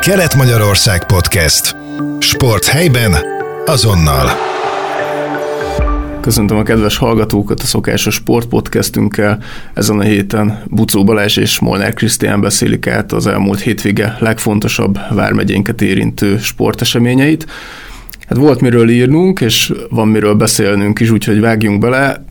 Kelet-Magyarország 0.00 1.06
Podcast. 1.06 1.76
Sport 2.18 2.64
helyben, 2.64 3.14
azonnal. 3.66 4.28
Köszöntöm 6.20 6.56
a 6.56 6.62
kedves 6.62 6.96
hallgatókat 6.96 7.60
a 7.60 7.64
szokásos 7.64 8.14
sportpodcastünkkel. 8.14 9.42
Ezen 9.74 9.98
a 9.98 10.02
héten 10.02 10.62
Bucó 10.70 11.04
Balázs 11.04 11.36
és 11.36 11.58
Molnár 11.58 11.94
Krisztián 11.94 12.40
beszélik 12.40 12.86
át 12.86 13.12
az 13.12 13.26
elmúlt 13.26 13.60
hétvége 13.60 14.16
legfontosabb 14.18 14.98
vármegyénket 15.10 15.82
érintő 15.82 16.38
sporteseményeit. 16.38 17.46
Hát 18.28 18.38
volt 18.38 18.60
miről 18.60 18.90
írnunk, 18.90 19.40
és 19.40 19.72
van 19.90 20.08
miről 20.08 20.34
beszélnünk 20.34 21.00
is, 21.00 21.10
úgyhogy 21.10 21.40
vágjunk 21.40 21.80
bele 21.80 22.24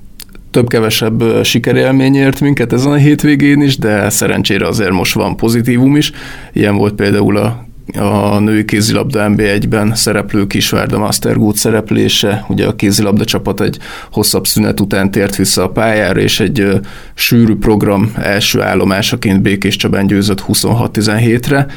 több-kevesebb 0.52 1.44
sikerélmény 1.44 2.16
ért 2.16 2.40
minket 2.40 2.74
ezen 2.74 2.92
a 2.92 2.96
hétvégén 2.96 3.62
is, 3.62 3.78
de 3.78 4.10
szerencsére 4.10 4.68
azért 4.68 4.92
most 4.92 5.14
van 5.14 5.38
pozitívum 5.38 5.96
is. 5.96 6.12
Ilyen 6.54 6.76
volt 6.76 6.94
például 6.94 7.38
a 7.38 7.68
a 7.98 8.40
női 8.40 8.66
kézilabda 8.66 9.26
NB1-ben 9.30 9.96
szereplő 9.96 10.48
Kisvárda 10.48 10.98
Mastergood 10.98 11.56
szereplése. 11.56 12.46
Ugye 12.48 12.68
a 12.68 12.76
kézilabda 12.76 13.26
csapat 13.26 13.62
egy 13.62 13.78
hosszabb 14.12 14.48
szünet 14.48 14.80
után 14.80 15.12
tért 15.12 15.36
vissza 15.36 15.64
a 15.64 15.70
pályára, 15.70 16.20
és 16.20 16.40
egy 16.40 16.60
ö, 16.60 16.78
sűrű 17.14 17.56
program 17.56 18.12
első 18.16 18.62
állomásaként 18.62 19.42
Békés 19.42 19.76
Csabán 19.76 20.08
győzött 20.08 20.44
26-17-re. 20.48 21.68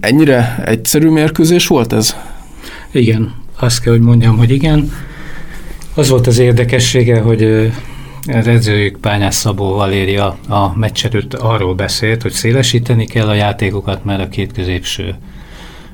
ennyire 0.00 0.62
egyszerű 0.64 1.08
mérkőzés 1.08 1.66
volt 1.66 1.92
ez? 1.92 2.16
Igen, 2.92 3.34
azt 3.58 3.80
kell, 3.80 3.92
hogy 3.92 4.02
mondjam, 4.02 4.36
hogy 4.36 4.50
igen. 4.50 4.92
Az 5.94 6.08
volt 6.08 6.26
az 6.26 6.38
érdekessége, 6.38 7.20
hogy 7.20 7.72
az 8.26 8.46
edzőjük 8.46 8.96
Pányás 9.00 9.34
Szabó 9.34 9.74
Valéria 9.74 10.38
a 10.48 10.76
meccs 10.76 11.04
előtt 11.04 11.34
arról 11.34 11.74
beszélt, 11.74 12.22
hogy 12.22 12.32
szélesíteni 12.32 13.06
kell 13.06 13.28
a 13.28 13.34
játékokat, 13.34 14.04
mert 14.04 14.20
a 14.20 14.28
két 14.28 14.52
középső 14.52 15.14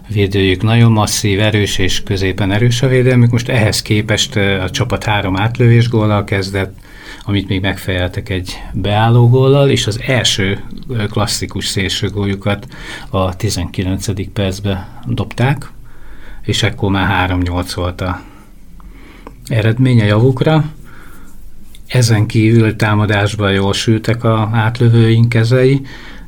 védőjük 0.09 0.63
nagyon 0.63 0.93
masszív, 0.93 1.41
erős 1.41 1.79
és 1.79 2.03
középen 2.03 2.53
erős 2.53 2.83
a 2.83 2.89
védelmük. 2.89 3.31
Most 3.31 3.49
ehhez 3.49 3.83
képest 3.83 4.37
a 4.37 4.71
csapat 4.71 5.05
három 5.05 5.37
átlövés 5.37 5.89
góllal 5.89 6.25
kezdett, 6.25 6.77
amit 7.25 7.49
még 7.49 7.61
megfejeltek 7.61 8.29
egy 8.29 8.63
beálló 8.73 9.29
góllal, 9.29 9.71
és 9.71 9.87
az 9.87 10.01
első 10.07 10.65
klasszikus 11.11 11.67
szélső 11.67 12.09
góljukat 12.09 12.67
a 13.09 13.37
19. 13.37 14.33
percbe 14.33 15.03
dobták, 15.07 15.71
és 16.43 16.63
ekkor 16.63 16.91
már 16.91 17.31
3-8 17.31 17.71
volt 17.75 18.01
a 18.01 18.21
eredménye 19.47 20.05
javukra. 20.05 20.65
Ezen 21.87 22.27
kívül 22.27 22.77
támadásban 22.77 23.53
jól 23.53 23.73
sültek 23.73 24.25
a 24.25 24.51
átlövőink 24.53 25.29
kezei, 25.29 25.81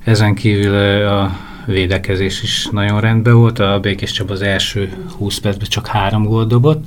ezen 0.04 0.34
kívül 0.34 1.06
a 1.06 1.36
védekezés 1.66 2.42
is 2.42 2.68
nagyon 2.72 3.00
rendben 3.00 3.34
volt. 3.34 3.58
A 3.58 3.80
Békés 3.80 4.12
Csaba 4.12 4.32
az 4.32 4.42
első 4.42 4.92
20 5.16 5.38
percben 5.38 5.68
csak 5.68 5.86
három 5.86 6.24
gólt 6.24 6.48
dobott, 6.48 6.84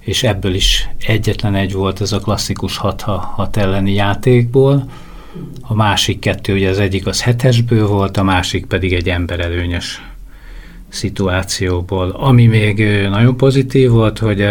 és 0.00 0.22
ebből 0.22 0.54
is 0.54 0.88
egyetlen 1.06 1.54
egy 1.54 1.72
volt 1.72 2.00
ez 2.00 2.12
a 2.12 2.18
klasszikus 2.18 2.76
6 2.76 3.00
hat 3.00 3.56
elleni 3.56 3.94
játékból. 3.94 4.90
A 5.60 5.74
másik 5.74 6.18
kettő, 6.18 6.52
ugye 6.54 6.68
az 6.68 6.78
egyik 6.78 7.06
az 7.06 7.22
hetesből 7.22 7.86
volt, 7.86 8.16
a 8.16 8.22
másik 8.22 8.66
pedig 8.66 8.92
egy 8.92 9.08
emberelőnyös 9.08 10.02
szituációból. 10.88 12.10
Ami 12.10 12.46
még 12.46 13.06
nagyon 13.08 13.36
pozitív 13.36 13.90
volt, 13.90 14.18
hogy 14.18 14.48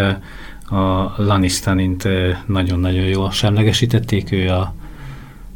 a 0.70 1.14
Lanistanint 1.18 2.08
nagyon-nagyon 2.46 3.06
jól 3.06 3.32
semlegesítették, 3.32 4.32
ő 4.32 4.50
a 4.50 4.76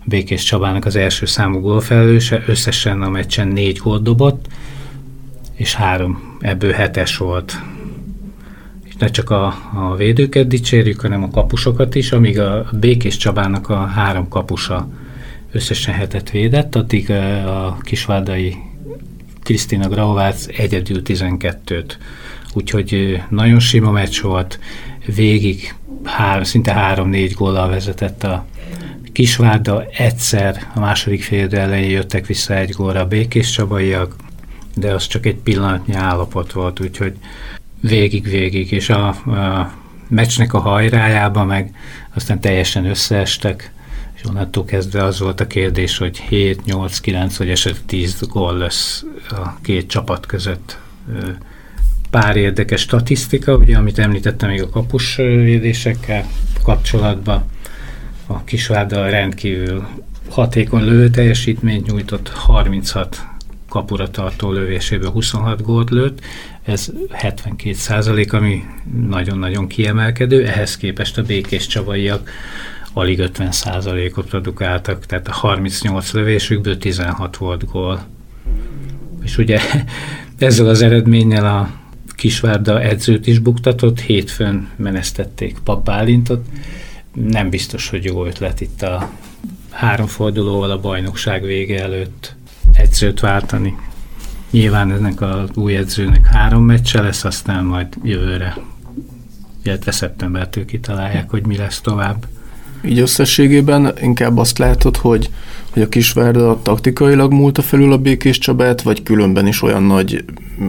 Békés 0.06 0.44
Csabának 0.44 0.86
az 0.86 0.96
első 0.96 1.26
számú 1.26 1.60
gólfelelőse, 1.60 2.44
összesen 2.48 3.02
a 3.02 3.10
meccsen 3.10 3.48
négy 3.48 3.78
gólt 3.78 4.04
dobott, 4.04 4.48
és 5.54 5.76
három, 5.76 6.38
ebből 6.40 6.72
hetes 6.72 7.18
volt. 7.18 7.62
És 8.84 8.96
ne 8.96 9.08
csak 9.08 9.30
a, 9.30 9.46
a 9.74 9.96
védőket 9.96 10.48
dicsérjük, 10.48 11.02
hanem 11.02 11.24
a 11.24 11.30
kapusokat 11.30 11.96
is, 11.96 12.12
amíg 12.12 12.40
a 12.40 12.70
Békés 12.80 13.18
Csabának 13.18 13.70
a 13.70 13.86
három 13.86 14.28
kapusa 14.28 14.90
összesen 15.52 15.94
hetet 15.94 16.30
védett, 16.30 16.76
addig 16.76 17.12
a 17.46 17.78
kisvárdai 17.82 18.56
Krisztina 19.44 19.88
Grauvác 19.88 20.48
egyedül 20.58 21.02
12-t. 21.06 21.96
Úgyhogy 22.54 23.22
nagyon 23.30 23.60
sima 23.60 23.92
meccs 23.92 24.22
volt, 24.22 24.60
végig 25.06 25.76
hár, 26.04 26.48
szinte 26.48 26.74
három-négy 26.74 27.34
góllal 27.34 27.70
vezetett 27.70 28.24
a 28.24 28.46
Kisvárda, 29.12 29.86
egyszer 29.98 30.68
a 30.76 30.80
második 30.80 31.24
fél 31.24 31.56
elején 31.56 31.90
jöttek 31.90 32.26
vissza 32.26 32.54
egy 32.54 32.70
gólra 32.70 33.00
a 33.00 33.08
Békés 33.08 33.52
Csabaiak, 33.52 34.16
de 34.76 34.94
az 34.94 35.08
csak 35.08 35.26
egy 35.26 35.36
pillanatnyi 35.36 35.94
állapot 35.94 36.52
volt, 36.52 36.80
úgyhogy 36.80 37.14
végig-végig, 37.80 38.72
és 38.72 38.90
a, 38.90 39.08
a 39.08 39.74
meccsnek 40.08 40.54
a 40.54 40.60
hajrájában 40.60 41.48
meg 41.48 41.76
aztán 42.14 42.40
teljesen 42.40 42.86
összeestek, 42.86 43.72
és 44.14 44.22
onnantól 44.30 44.66
kezdve 44.66 45.04
az 45.04 45.20
volt 45.20 45.40
a 45.40 45.48
kérdés, 45.48 45.98
hogy 45.98 46.18
7, 46.18 46.66
8, 46.66 47.00
9 47.00 47.38
vagy 47.38 47.50
esetleg 47.50 47.86
10 47.86 48.28
gól 48.30 48.58
lesz 48.58 49.06
a 49.30 49.62
két 49.62 49.88
csapat 49.88 50.26
között 50.26 50.80
pár 52.12 52.36
érdekes 52.36 52.82
statisztika, 52.82 53.56
ugye, 53.56 53.78
amit 53.78 54.00
említettem 54.00 54.50
még 54.50 54.62
a 54.62 54.70
kapus 54.70 55.16
védésekkel 55.16 56.26
kapcsolatban. 56.64 57.44
A 58.28 58.44
Kisvárda 58.44 59.10
rendkívül 59.10 59.88
hatékony 60.30 60.84
lövő 60.84 61.10
teljesítményt 61.10 61.88
nyújtott, 61.88 62.30
36 62.30 63.26
kapura 63.70 64.10
tartó 64.10 64.52
lövéséből 64.52 65.10
26 65.10 65.62
gólt 65.62 65.90
lőtt, 65.90 66.20
ez 66.64 66.92
72 67.10 67.74
százalék, 67.74 68.34
ami 68.34 68.64
nagyon-nagyon 69.08 69.68
kiemelkedő, 69.68 70.48
ehhez 70.48 70.78
képest 70.78 71.18
a 71.18 71.24
békés 71.24 71.68
csavaiak 71.68 72.30
alig 72.94 73.20
50 73.20 73.52
százalékot 73.52 74.30
produkáltak, 74.30 75.06
tehát 75.06 75.28
a 75.28 75.32
38 75.32 76.12
lövésükből 76.12 76.78
16 76.78 77.38
volt 77.38 77.72
gól. 77.72 78.06
És 79.24 79.38
ugye 79.38 79.60
ezzel 80.38 80.68
az 80.68 80.82
eredménnyel 80.82 81.46
a 81.46 81.81
Kisvárda 82.22 82.82
edzőt 82.82 83.28
is 83.28 83.40
buktatott, 83.40 84.00
hétfőn 84.00 84.70
menesztették 84.76 85.58
Pap 85.64 85.86
Bálintot. 85.86 86.46
Nem 87.14 87.50
biztos, 87.50 87.90
hogy 87.90 88.04
jó 88.04 88.26
ötlet 88.26 88.62
itt 88.62 88.82
a 88.82 89.12
három 89.70 90.08
fordulóval 90.08 90.72
a 90.72 90.80
bajnokság 90.80 91.44
vége 91.44 91.82
előtt 91.82 92.36
edzőt 92.74 93.20
váltani. 93.20 93.76
Nyilván 94.52 94.92
ennek 94.92 95.22
az 95.22 95.50
új 95.54 95.76
edzőnek 95.76 96.26
három 96.26 96.64
meccse 96.64 97.02
lesz, 97.02 97.24
aztán 97.24 97.64
majd 97.64 97.88
jövőre, 98.04 98.58
illetve 99.64 99.92
szeptembertől 99.92 100.66
kitalálják, 100.66 101.30
hogy 101.30 101.46
mi 101.46 101.58
lesz 101.58 101.82
tovább. 101.82 102.26
Így 102.84 103.00
összességében 103.00 103.94
inkább 104.02 104.38
azt 104.38 104.58
látod, 104.58 104.98
hogy, 104.98 105.30
hogy 105.74 105.82
a 105.82 105.90
Kisvárda 105.90 106.60
taktikailag 106.62 107.32
múlta 107.32 107.62
felül 107.62 107.92
a 107.92 107.98
Békés 107.98 108.38
Csabát, 108.38 108.82
vagy 108.82 109.04
különben 109.04 109.48
is 109.48 109.62
olyan 109.62 109.84
nagy 109.84 110.26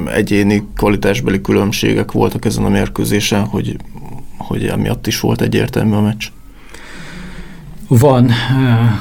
egyéni 0.07 0.63
kvalitásbeli 0.77 1.41
különbségek 1.41 2.13
voltak 2.13 2.45
ezen 2.45 2.65
a 2.65 2.69
mérkőzésen, 2.69 3.45
hogy, 3.45 3.77
hogy 4.37 4.67
emiatt 4.67 5.07
is 5.07 5.21
volt 5.21 5.41
egyértelmű 5.41 5.95
a 5.95 6.01
meccs? 6.01 6.27
Van 7.89 8.31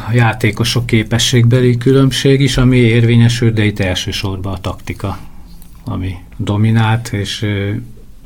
a 0.08 0.14
játékosok 0.14 0.86
képességbeli 0.86 1.78
különbség 1.78 2.42
is, 2.42 2.58
ami 2.58 2.78
érvényesül, 2.78 3.52
de 3.52 3.64
itt 3.64 3.80
elsősorban 3.80 4.54
a 4.54 4.58
taktika, 4.58 5.18
ami 5.86 6.16
dominált, 6.38 7.14
és 7.14 7.46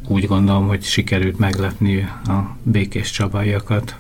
úgy 0.08 0.28
gondolom, 0.28 0.68
hogy 0.68 0.84
sikerült 0.84 1.40
meglepni 1.40 2.08
a 2.26 2.56
békés 2.64 3.12
csabaiakat. 3.12 3.96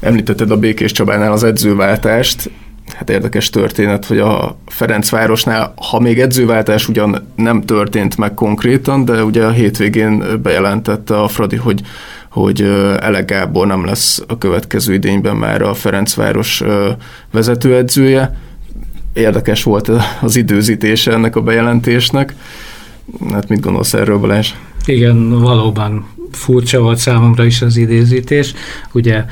Említetted 0.00 0.50
a 0.50 0.56
Békés 0.56 0.92
Csabánál 0.92 1.32
az 1.32 1.42
edzőváltást, 1.42 2.50
hát 2.92 3.10
érdekes 3.10 3.50
történet, 3.50 4.04
hogy 4.04 4.18
a 4.18 4.56
Ferencvárosnál, 4.66 5.74
ha 5.90 6.00
még 6.00 6.20
edzőváltás 6.20 6.88
ugyan 6.88 7.32
nem 7.36 7.62
történt 7.62 8.16
meg 8.16 8.34
konkrétan, 8.34 9.04
de 9.04 9.24
ugye 9.24 9.44
a 9.44 9.50
hétvégén 9.50 10.24
bejelentette 10.42 11.20
a 11.20 11.28
Fradi, 11.28 11.56
hogy 11.56 11.80
hogy 12.34 12.60
Ele 13.00 13.20
Gábor 13.20 13.66
nem 13.66 13.84
lesz 13.84 14.22
a 14.26 14.38
következő 14.38 14.94
idényben 14.94 15.36
már 15.36 15.62
a 15.62 15.74
Ferencváros 15.74 16.62
vezetőedzője. 17.30 18.38
Érdekes 19.12 19.62
volt 19.62 19.90
az 20.20 20.36
időzítése 20.36 21.12
ennek 21.12 21.36
a 21.36 21.40
bejelentésnek. 21.40 22.34
Hát 23.32 23.48
mit 23.48 23.60
gondolsz 23.60 23.94
erről, 23.94 24.18
Balázs? 24.18 24.52
Igen, 24.84 25.40
valóban 25.40 26.06
furcsa 26.32 26.80
volt 26.80 26.98
számomra 26.98 27.44
is 27.44 27.62
az 27.62 27.76
idézítés. 27.76 28.54
Ugye 28.92 29.24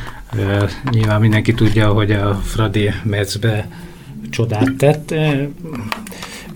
Nyilván 0.91 1.21
mindenki 1.21 1.55
tudja, 1.55 1.93
hogy 1.93 2.11
a 2.11 2.35
Fradi 2.35 2.91
Metzbe 3.03 3.69
csodát 4.31 4.73
tett. 4.79 5.15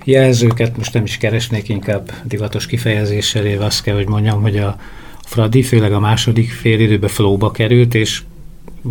Jelzőket 0.05 0.77
most 0.77 0.93
nem 0.93 1.05
is 1.05 1.17
keresnék, 1.17 1.69
inkább 1.69 2.11
divatos 2.25 2.67
kifejezéssel 2.67 3.45
éve 3.45 3.65
azt 3.65 3.83
kell, 3.83 3.95
hogy 3.95 4.09
mondjam, 4.09 4.43
hogy 4.43 4.57
a 4.57 4.77
Fradi 5.25 5.63
főleg 5.63 5.93
a 5.93 6.01
második 6.01 6.51
fél 6.51 6.81
időben 6.81 7.09
flóba 7.09 7.51
került, 7.51 7.95
és 7.95 8.23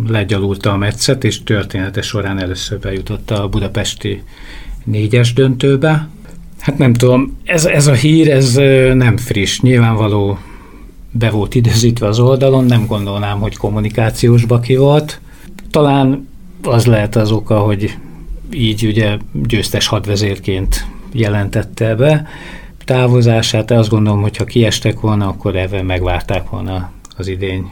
legyalulta 0.06 0.72
a 0.72 0.76
meccet, 0.76 1.24
és 1.24 1.42
története 1.42 2.02
során 2.02 2.38
először 2.38 2.78
bejutott 2.78 3.30
a 3.30 3.48
budapesti 3.48 4.22
négyes 4.84 5.32
döntőbe. 5.32 6.08
Hát 6.60 6.78
nem 6.78 6.92
tudom, 6.92 7.38
ez, 7.44 7.64
ez 7.64 7.86
a 7.86 7.92
hír, 7.92 8.30
ez 8.30 8.54
nem 8.94 9.16
friss. 9.16 9.60
Nyilvánvaló 9.60 10.38
be 11.18 11.30
volt 11.30 11.54
időzítve 11.54 12.06
az 12.06 12.18
oldalon, 12.18 12.64
nem 12.64 12.86
gondolnám, 12.86 13.40
hogy 13.40 13.56
kommunikációs 13.56 14.44
baki 14.44 14.76
volt. 14.76 15.20
Talán 15.70 16.28
az 16.62 16.86
lehet 16.86 17.16
az 17.16 17.30
oka, 17.30 17.58
hogy 17.58 17.96
így 18.52 18.86
ugye 18.86 19.16
győztes 19.32 19.86
hadvezérként 19.86 20.86
jelentette 21.12 21.94
be 21.94 22.26
távozását. 22.84 23.70
Azt 23.70 23.88
gondolom, 23.88 24.20
hogy 24.20 24.36
ha 24.36 24.44
kiestek 24.44 25.00
volna, 25.00 25.28
akkor 25.28 25.56
ebben 25.56 25.84
megvárták 25.84 26.50
volna 26.50 26.90
az 27.16 27.28
idény 27.28 27.70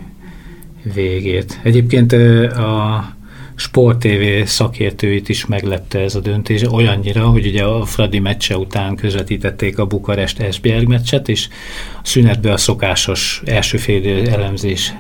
végét. 0.95 1.61
Egyébként 1.63 2.13
a 2.53 3.05
Sport 3.55 3.99
TV 3.99 4.45
szakértőit 4.45 5.29
is 5.29 5.47
meglepte 5.47 5.99
ez 5.99 6.15
a 6.15 6.21
döntés, 6.21 6.73
olyannyira, 6.73 7.27
hogy 7.27 7.47
ugye 7.47 7.65
a 7.65 7.85
Fradi 7.85 8.19
meccse 8.19 8.57
után 8.57 8.97
közvetítették 8.97 9.79
a 9.79 9.87
Bukarest 9.87 10.41
Esbjerg 10.41 10.89
meccset, 10.89 11.29
és 11.29 11.49
a 11.97 12.01
szünetbe 12.03 12.53
a 12.53 12.57
szokásos 12.57 13.43
első 13.45 13.79
fél 13.79 14.29
elemzés 14.29 14.93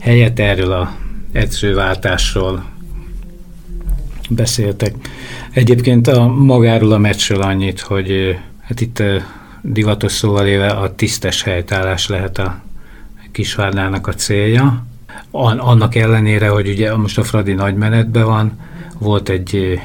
helyett 0.00 0.38
erről 0.38 0.72
a 0.72 0.96
edzőváltásról 1.32 2.64
beszéltek. 4.30 4.94
Egyébként 5.50 6.06
a 6.06 6.26
magáról 6.26 6.92
a 6.92 6.98
meccsről 6.98 7.42
annyit, 7.42 7.80
hogy 7.80 8.38
hát 8.60 8.80
itt 8.80 9.02
divatos 9.62 10.12
szóval 10.12 10.46
éve 10.46 10.68
a 10.70 10.94
tisztes 10.94 11.42
helytállás 11.42 12.08
lehet 12.08 12.38
a 12.38 12.62
Kisvárdának 13.32 14.06
a 14.06 14.14
célja. 14.14 14.86
Annak 15.30 15.94
ellenére, 15.94 16.48
hogy 16.48 16.68
ugye 16.68 16.96
most 16.96 17.18
a 17.18 17.24
Fradi 17.24 17.52
nagy 17.52 17.74
menetben 17.74 18.24
van, 18.24 18.58
volt 18.98 19.28
egy 19.28 19.80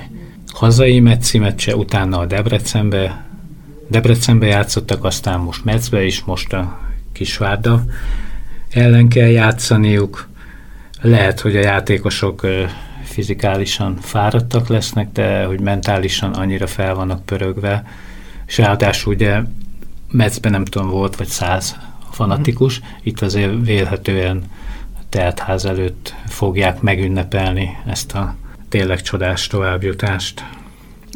hazai 0.54 1.00
mecci 1.00 1.38
meccse, 1.38 1.75
utána 1.75 2.20
a 2.20 2.25
Debrecenbe, 2.25 3.25
Debrecenbe 3.88 4.46
játszottak, 4.46 5.04
aztán 5.04 5.40
most 5.40 5.66
Metzbe 5.66 6.06
is, 6.06 6.24
most 6.24 6.54
a 6.54 6.80
Kisvárda 7.12 7.84
ellen 8.70 9.08
kell 9.08 9.28
játszaniuk. 9.28 10.28
Lehet, 11.02 11.40
hogy 11.40 11.56
a 11.56 11.62
játékosok 11.62 12.48
fizikálisan 13.04 13.98
fáradtak 14.02 14.68
lesznek, 14.68 15.12
de 15.12 15.44
hogy 15.46 15.60
mentálisan 15.60 16.34
annyira 16.34 16.68
fel 16.68 16.96
vannak 16.96 17.25
pörögve, 17.25 17.86
és 18.48 18.58
ráadásul 18.58 19.14
ugye 19.14 19.42
Metzben 20.12 20.52
nem 20.52 20.66
tudom, 20.66 20.90
volt 20.90 21.16
vagy 21.16 21.28
száz 21.28 21.75
fanatikus, 22.12 22.81
itt 23.04 23.22
azért 23.22 23.66
vélhetően 23.66 24.44
teltház 25.13 25.65
előtt 25.65 26.13
fogják 26.27 26.81
megünnepelni 26.81 27.69
ezt 27.86 28.12
a 28.13 28.36
tényleg 28.69 29.01
csodás 29.01 29.48
továbbjutást. 29.48 30.44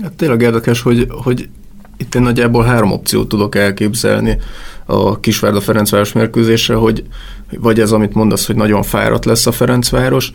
Hát 0.02 0.14
tényleg 0.14 0.42
érdekes, 0.42 0.82
hogy, 0.82 1.08
hogy 1.24 1.50
itt 1.98 2.16
én 2.16 2.22
nagyjából 2.22 2.64
három 2.64 2.92
opciót 2.92 3.28
tudok 3.28 3.56
elképzelni 3.56 4.38
a 4.86 5.20
Kisvárda 5.20 5.62
Ferencváros 5.62 6.12
mérkőzésre, 6.12 6.76
hogy 6.76 7.04
vagy 7.60 7.80
ez, 7.80 7.92
amit 7.92 8.14
mondasz, 8.14 8.46
hogy 8.46 8.56
nagyon 8.56 8.84
fáradt 8.84 9.26
lesz 9.26 9.46
a 9.46 9.52
Ferencváros, 9.52 10.32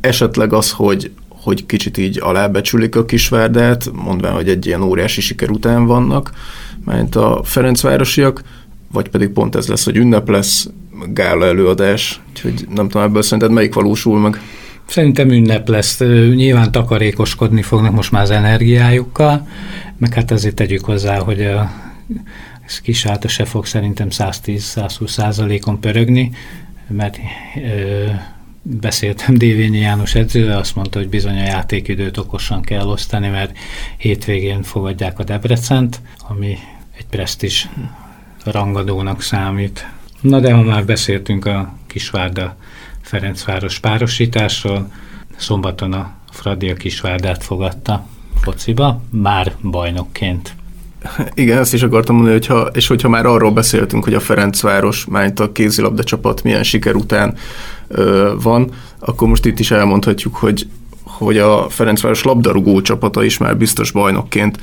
esetleg 0.00 0.52
az, 0.52 0.70
hogy, 0.70 1.10
hogy 1.28 1.66
kicsit 1.66 1.98
így 1.98 2.20
alábecsülik 2.22 2.96
a 2.96 3.04
Kisvárdát, 3.04 3.90
mondván, 3.92 4.32
hogy 4.32 4.48
egy 4.48 4.66
ilyen 4.66 4.82
óriási 4.82 5.20
siker 5.20 5.50
után 5.50 5.86
vannak, 5.86 6.30
mert 6.84 7.16
a 7.16 7.40
Ferencvárosiak, 7.44 8.42
vagy 8.92 9.08
pedig 9.08 9.28
pont 9.28 9.56
ez 9.56 9.68
lesz, 9.68 9.84
hogy 9.84 9.96
ünnep 9.96 10.28
lesz, 10.28 10.68
gála 11.06 11.46
előadás, 11.46 12.20
úgyhogy 12.28 12.66
nem 12.74 12.88
tudom, 12.88 13.06
ebből 13.06 13.22
szerinted 13.22 13.50
melyik 13.50 13.74
valósul 13.74 14.20
meg? 14.20 14.40
Szerintem 14.86 15.30
ünnep 15.30 15.68
lesz. 15.68 15.98
Nyilván 16.34 16.72
takarékoskodni 16.72 17.62
fognak 17.62 17.92
most 17.92 18.10
már 18.10 18.22
az 18.22 18.30
energiájukkal, 18.30 19.48
meg 19.98 20.14
hát 20.14 20.30
azért 20.30 20.54
tegyük 20.54 20.84
hozzá, 20.84 21.18
hogy 21.18 21.42
a 21.42 21.70
kis 22.82 23.06
se 23.26 23.44
fog 23.44 23.66
szerintem 23.66 24.08
110-120 24.10 25.08
százalékon 25.08 25.80
pörögni, 25.80 26.30
mert 26.88 27.18
ö, 27.56 28.06
beszéltem 28.62 29.34
Dévényi 29.34 29.78
János 29.78 30.14
edzővel, 30.14 30.58
azt 30.58 30.74
mondta, 30.74 30.98
hogy 30.98 31.08
bizony 31.08 31.38
a 31.38 31.44
játékidőt 31.44 32.16
okosan 32.16 32.62
kell 32.62 32.86
osztani, 32.86 33.28
mert 33.28 33.58
hétvégén 33.96 34.62
fogadják 34.62 35.18
a 35.18 35.24
Debrecent, 35.24 36.00
ami 36.28 36.58
egy 36.98 37.06
presztis 37.06 37.68
rangadónak 38.44 39.22
számít. 39.22 39.86
Na 40.22 40.40
de 40.40 40.52
ha 40.52 40.62
már 40.62 40.84
beszéltünk 40.84 41.44
a 41.44 41.74
Kisvárda 41.86 42.56
Ferencváros 43.00 43.78
párosításról, 43.78 44.92
szombaton 45.36 45.92
a 45.92 46.12
Fradi 46.30 46.70
a 46.70 46.74
Kisvárdát 46.74 47.44
fogadta 47.44 48.06
fociba, 48.40 49.02
már 49.10 49.52
bajnokként. 49.62 50.54
Igen, 51.34 51.58
ezt 51.58 51.74
is 51.74 51.82
akartam 51.82 52.14
mondani, 52.14 52.36
hogyha, 52.36 52.60
és 52.60 52.86
hogyha 52.86 53.08
már 53.08 53.26
arról 53.26 53.50
beszéltünk, 53.50 54.04
hogy 54.04 54.14
a 54.14 54.20
Ferencváros, 54.20 55.04
mányt 55.04 55.40
a 55.40 55.52
kézilabda 55.52 56.04
csapat 56.04 56.42
milyen 56.42 56.62
siker 56.62 56.94
után 56.94 57.36
ö, 57.88 58.34
van, 58.42 58.70
akkor 58.98 59.28
most 59.28 59.44
itt 59.44 59.58
is 59.58 59.70
elmondhatjuk, 59.70 60.36
hogy 60.36 60.66
hogy 61.22 61.38
a 61.38 61.66
Ferencváros 61.68 62.22
labdarúgó 62.22 62.80
csapata 62.80 63.24
is 63.24 63.38
már 63.38 63.56
biztos 63.56 63.90
bajnokként 63.90 64.58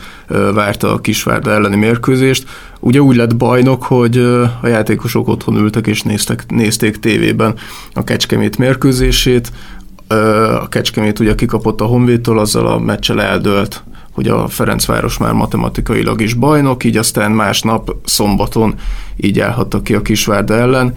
várta 0.54 0.94
a 0.94 1.00
Kisvárda 1.00 1.52
elleni 1.52 1.76
mérkőzést. 1.76 2.50
Ugye 2.80 3.00
úgy 3.02 3.16
lett 3.16 3.36
bajnok, 3.36 3.84
hogy 3.84 4.18
a 4.62 4.68
játékosok 4.68 5.28
otthon 5.28 5.56
ültek 5.56 5.88
és 5.88 6.02
néztek, 6.02 6.46
nézték 6.48 7.00
tévében 7.00 7.56
a 7.94 8.04
Kecskemét 8.04 8.58
mérkőzését. 8.58 9.52
A 10.62 10.68
Kecskemét 10.70 11.20
ugye 11.20 11.36
kikapott 11.36 11.82
a 11.82 11.86
Honvédtól, 11.86 12.40
azzal 12.40 12.68
a 12.68 12.80
meccsel 12.80 13.22
eldőlt 13.22 13.84
hogy 14.12 14.28
a 14.28 14.48
Ferencváros 14.48 15.18
már 15.18 15.34
matematikailag 15.34 16.22
is 16.22 16.34
bajnok, 16.34 16.84
így 16.84 16.98
aztán 16.98 17.32
másnap 17.32 17.96
szombaton 18.06 18.76
így 19.16 19.40
állhatta 19.40 19.82
ki 19.82 19.94
a 19.94 20.02
Kisvárda 20.02 20.54
ellen. 20.54 20.94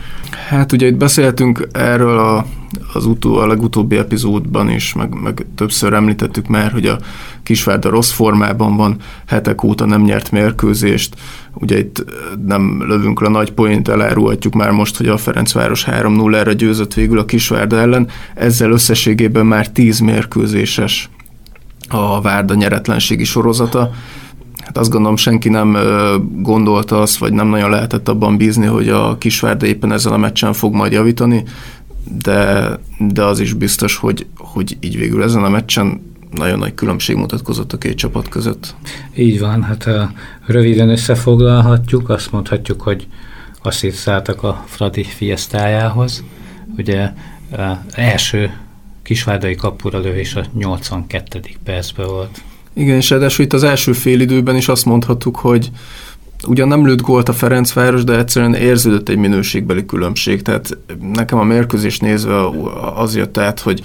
Hát 0.49 0.73
ugye 0.73 0.87
itt 0.87 0.97
beszéltünk 0.97 1.69
erről 1.73 2.19
a, 2.19 2.47
az 2.93 3.07
utó, 3.07 3.37
a 3.37 3.47
legutóbbi 3.47 3.97
epizódban 3.97 4.71
is, 4.71 4.93
meg, 4.93 5.15
meg 5.23 5.47
többször 5.55 5.93
említettük 5.93 6.47
már, 6.47 6.73
hogy 6.73 6.87
a 6.87 6.99
Kisvárda 7.43 7.91
rossz 7.91 8.11
formában 8.11 8.77
van, 8.77 8.97
hetek 9.27 9.63
óta 9.63 9.87
nem 9.87 10.03
nyert 10.03 10.31
mérkőzést, 10.31 11.15
ugye 11.55 11.79
itt 11.79 12.05
nem 12.47 12.85
lövünk 12.87 13.21
le 13.21 13.29
nagy 13.29 13.53
poént, 13.53 13.89
elárulhatjuk 13.89 14.55
már 14.55 14.71
most, 14.71 14.97
hogy 14.97 15.09
a 15.09 15.17
Ferencváros 15.17 15.87
3-0-ra 15.91 16.55
győzött 16.57 16.95
végül 16.95 17.19
a 17.19 17.25
Kisvárda 17.25 17.79
ellen, 17.79 18.09
ezzel 18.35 18.71
összességében 18.71 19.47
már 19.47 19.69
10 19.71 19.99
mérkőzéses 19.99 21.11
a 21.89 22.21
Várda 22.21 22.55
nyeretlenségi 22.55 23.25
sorozata. 23.25 23.91
Hát 24.65 24.79
azt 24.79 24.91
gondolom 24.91 25.17
senki 25.17 25.49
nem 25.49 25.77
gondolta 26.39 27.00
azt, 27.00 27.17
vagy 27.17 27.33
nem 27.33 27.49
nagyon 27.49 27.71
lehetett 27.71 28.09
abban 28.09 28.37
bízni, 28.37 28.67
hogy 28.67 28.88
a 28.88 29.19
Kisvárda 29.19 29.67
éppen 29.67 29.93
ezzel 29.93 30.12
a 30.12 30.17
meccsen 30.17 30.52
fog 30.52 30.75
majd 30.75 30.93
javítani, 30.93 31.45
de, 32.04 32.78
de 32.99 33.25
az 33.25 33.40
is 33.40 33.52
biztos, 33.52 33.97
hogy, 33.97 34.26
hogy 34.37 34.76
így 34.80 34.97
végül 34.97 35.23
ezen 35.23 35.44
a 35.44 35.49
meccsen 35.49 36.00
nagyon 36.30 36.59
nagy 36.59 36.75
különbség 36.75 37.16
mutatkozott 37.16 37.73
a 37.73 37.78
két 37.78 37.97
csapat 37.97 38.28
között. 38.28 38.75
Így 39.14 39.40
van, 39.40 39.62
hát 39.62 39.88
röviden 40.47 40.88
összefoglalhatjuk, 40.88 42.09
azt 42.09 42.32
mondhatjuk, 42.32 42.80
hogy 42.80 43.06
asszívszáltak 43.62 44.42
a 44.42 44.64
Fradi 44.66 45.02
fiesztájához. 45.02 46.25
Ugye 46.76 47.12
első 47.90 48.56
kisvárdai 49.02 49.54
kapura 49.54 49.99
lövés 49.99 50.35
a 50.35 50.44
82. 50.54 51.40
percben 51.64 52.06
volt. 52.06 52.42
Igen, 52.73 52.97
és 52.97 53.11
ráadásul 53.11 53.44
itt 53.44 53.52
az 53.52 53.62
első 53.62 53.92
fél 53.92 54.21
időben 54.21 54.56
is 54.56 54.68
azt 54.68 54.85
mondhattuk, 54.85 55.37
hogy 55.37 55.71
ugyan 56.46 56.68
nem 56.68 56.87
lőtt 56.87 57.00
gólt 57.00 57.28
a 57.28 57.32
Ferencváros, 57.32 58.04
de 58.04 58.18
egyszerűen 58.18 58.54
érződött 58.54 59.08
egy 59.08 59.16
minőségbeli 59.16 59.87
különbség. 59.87 60.42
Tehát 60.42 60.78
nekem 61.12 61.38
a 61.38 61.44
mérkőzés 61.44 61.99
nézve 61.99 62.49
az 62.94 63.16
jött 63.16 63.38
át, 63.38 63.61
hogy 63.61 63.82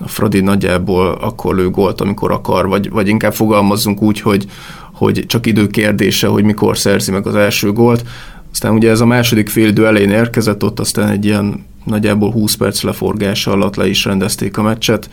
a 0.00 0.08
Fradi 0.08 0.40
nagyjából 0.40 1.18
akkor 1.20 1.54
lő 1.54 1.70
gólt, 1.70 2.00
amikor 2.00 2.32
akar, 2.32 2.68
vagy, 2.68 2.90
vagy 2.90 3.08
inkább 3.08 3.34
fogalmazzunk 3.34 4.02
úgy, 4.02 4.20
hogy, 4.20 4.46
hogy 4.92 5.24
csak 5.26 5.46
idő 5.46 5.66
kérdése, 5.66 6.26
hogy 6.26 6.44
mikor 6.44 6.78
szerzi 6.78 7.10
meg 7.10 7.26
az 7.26 7.34
első 7.34 7.72
gólt. 7.72 8.04
Aztán 8.52 8.72
ugye 8.72 8.90
ez 8.90 9.00
a 9.00 9.06
második 9.06 9.48
fél 9.48 9.68
idő 9.68 9.86
elején 9.86 10.10
érkezett, 10.10 10.64
ott 10.64 10.80
aztán 10.80 11.08
egy 11.08 11.24
ilyen 11.24 11.64
nagyjából 11.84 12.32
20 12.32 12.54
perc 12.54 12.82
leforgása 12.82 13.50
alatt 13.50 13.76
le 13.76 13.88
is 13.88 14.04
rendezték 14.04 14.58
a 14.58 14.62
meccset. 14.62 15.10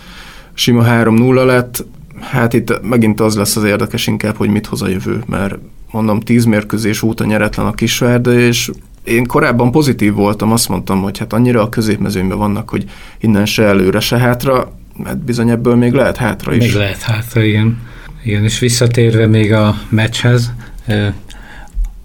Sima 0.54 0.84
3-0 0.88 1.46
lett, 1.46 1.86
hát 2.20 2.54
itt 2.54 2.82
megint 2.82 3.20
az 3.20 3.36
lesz 3.36 3.56
az 3.56 3.64
érdekes 3.64 4.08
inkább, 4.08 4.36
hogy 4.36 4.50
mit 4.50 4.66
hoz 4.66 4.82
a 4.82 4.88
jövő, 4.88 5.24
mert 5.28 5.56
mondom, 5.96 6.20
10 6.20 6.46
mérkőzés 6.46 7.02
óta 7.02 7.26
nyeretlen 7.26 7.66
a 7.66 7.74
Kisvárda, 7.74 8.40
és 8.40 8.70
én 9.04 9.26
korábban 9.26 9.72
pozitív 9.72 10.14
voltam, 10.14 10.52
azt 10.52 10.70
mondtam, 10.70 11.02
hogy 11.02 11.18
hát 11.18 11.34
annyira 11.34 11.62
a 11.62 11.70
középmezőnyben 11.70 12.38
vannak, 12.38 12.70
hogy 12.70 12.86
innen 13.20 13.46
se 13.46 13.64
előre, 13.64 14.00
se 14.00 14.18
hátra, 14.18 14.72
mert 15.04 15.18
bizony 15.18 15.50
ebből 15.50 15.76
még 15.76 15.94
lehet 15.94 16.18
hátra 16.18 16.54
is. 16.54 16.64
Még 16.64 16.74
lehet 16.74 17.02
hátra, 17.02 17.44
igen. 17.44 17.78
Igen, 18.24 18.44
és 18.44 18.60
visszatérve 18.60 19.28
még 19.28 19.54
a 19.54 19.76
meccshez, 19.90 20.52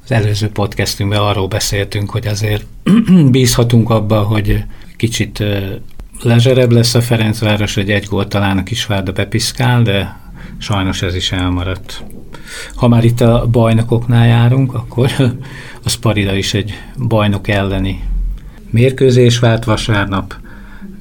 az 0.05 0.11
előző 0.11 0.49
podcastünkben 0.49 1.21
arról 1.21 1.49
beszéltünk, 1.49 2.11
hogy 2.11 2.27
azért 2.27 2.67
bízhatunk 3.31 3.91
abba, 3.91 4.21
hogy 4.21 4.65
kicsit 4.97 5.45
lezserebb 6.23 6.71
lesz 6.71 6.95
a 6.95 7.01
Ferencváros, 7.01 7.75
hogy 7.75 7.91
egy 7.91 8.05
gólt 8.05 8.29
talán 8.29 8.59
a 8.59 8.63
Kisvárda 8.63 9.13
bepiszkál, 9.13 9.83
de 9.83 10.21
sajnos 10.59 11.03
ez 11.03 11.15
is 11.15 11.33
elmaradt. 11.33 12.05
ha 12.75 12.89
már 12.89 13.05
itt 13.05 13.21
a 13.21 13.47
bajnokoknál 13.51 14.27
járunk, 14.27 14.75
akkor 14.75 15.11
a 15.85 15.89
Sparida 15.89 16.35
is 16.35 16.55
egy 16.55 16.73
bajnok 16.99 17.49
elleni 17.49 18.03
mérkőzés 18.71 19.39
vált 19.39 19.65
vasárnap. 19.65 20.35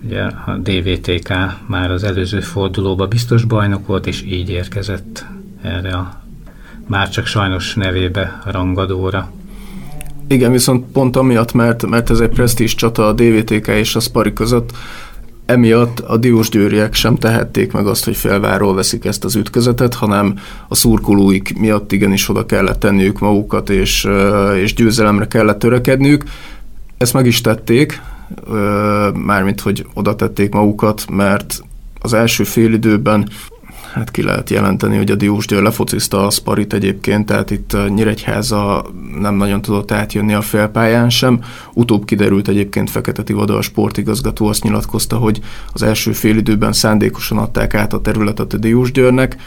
Ugye 0.06 0.22
a 0.22 0.58
DVTK 0.64 1.34
már 1.68 1.92
az 1.92 2.04
előző 2.04 2.40
fordulóban 2.40 3.10
biztos 3.10 3.44
bajnok 3.44 3.88
volt, 3.88 4.08
és 4.08 4.24
így 4.28 4.50
érkezett 4.50 5.26
erre 5.62 5.92
a 5.92 6.22
már 6.88 7.10
csak 7.10 7.26
sajnos 7.26 7.74
nevébe 7.76 8.42
rangadóra. 8.46 9.32
Igen, 10.28 10.52
viszont 10.52 10.92
pont 10.92 11.16
amiatt, 11.16 11.54
mert, 11.54 11.86
mert 11.86 12.10
ez 12.10 12.20
egy 12.20 12.30
presztízs 12.30 12.76
csata 12.76 13.08
a 13.08 13.14
DVTK 13.14 13.68
és 13.68 13.96
a 13.96 14.00
Spari 14.00 14.34
között, 14.34 14.72
emiatt 15.50 16.00
a 16.00 16.18
diósgyőriek 16.18 16.94
sem 16.94 17.16
tehették 17.16 17.72
meg 17.72 17.88
azt, 17.88 18.06
hogy 18.06 18.16
felváról 18.16 18.76
veszik 18.76 19.06
ezt 19.06 19.24
az 19.24 19.36
ütközetet, 19.36 19.94
hanem 19.94 20.40
a 20.68 20.76
szurkolóik 20.76 21.58
miatt 21.58 21.92
igenis 21.92 22.30
oda 22.30 22.46
kellett 22.46 22.80
tenniük 22.80 23.20
magukat, 23.20 23.70
és, 23.70 24.08
és 24.56 24.74
győzelemre 24.74 25.28
kellett 25.28 25.60
törekedniük. 25.60 26.24
Ezt 26.98 27.14
meg 27.14 27.26
is 27.26 27.42
tették, 27.42 28.02
mármint, 29.14 29.62
hogy 29.62 29.86
oda 29.94 30.16
tették 30.16 30.54
magukat, 30.54 31.06
mert 31.12 31.64
az 32.02 32.14
első 32.14 32.44
félidőben 32.44 33.30
hát 33.94 34.12
ki 34.12 34.24
lehet 34.24 34.50
jelenteni, 34.50 34.98
hogy 34.98 35.12
a 35.12 35.16
Diósgyőr 35.16 35.62
lefociszta 35.62 36.26
a 36.26 36.30
Sparit 36.30 36.74
egyébként, 36.74 37.26
tehát 37.26 37.52
itt 37.52 37.78
Nyíregyháza 37.88 38.86
nem 39.20 39.36
nagyon 39.36 39.62
tudott 39.62 39.92
átjönni 39.92 40.34
a 40.34 40.42
félpályán 40.42 41.10
sem. 41.10 41.40
Utóbb 41.74 42.06
kiderült 42.06 42.48
egyébként 42.48 42.90
Fekete 42.90 43.24
Tivada, 43.24 43.58
a 43.58 43.62
sportigazgató 43.62 44.48
azt 44.48 44.64
nyilatkozta, 44.64 45.18
hogy 45.18 45.40
az 45.74 45.84
első 45.84 46.12
félidőben 46.12 46.74
szándékosan 46.74 47.38
adták 47.38 47.74
át 47.74 47.94
a 47.94 48.02
területet 48.02 48.54
a 48.54 48.58
Diósgyőrnek, 48.58 49.38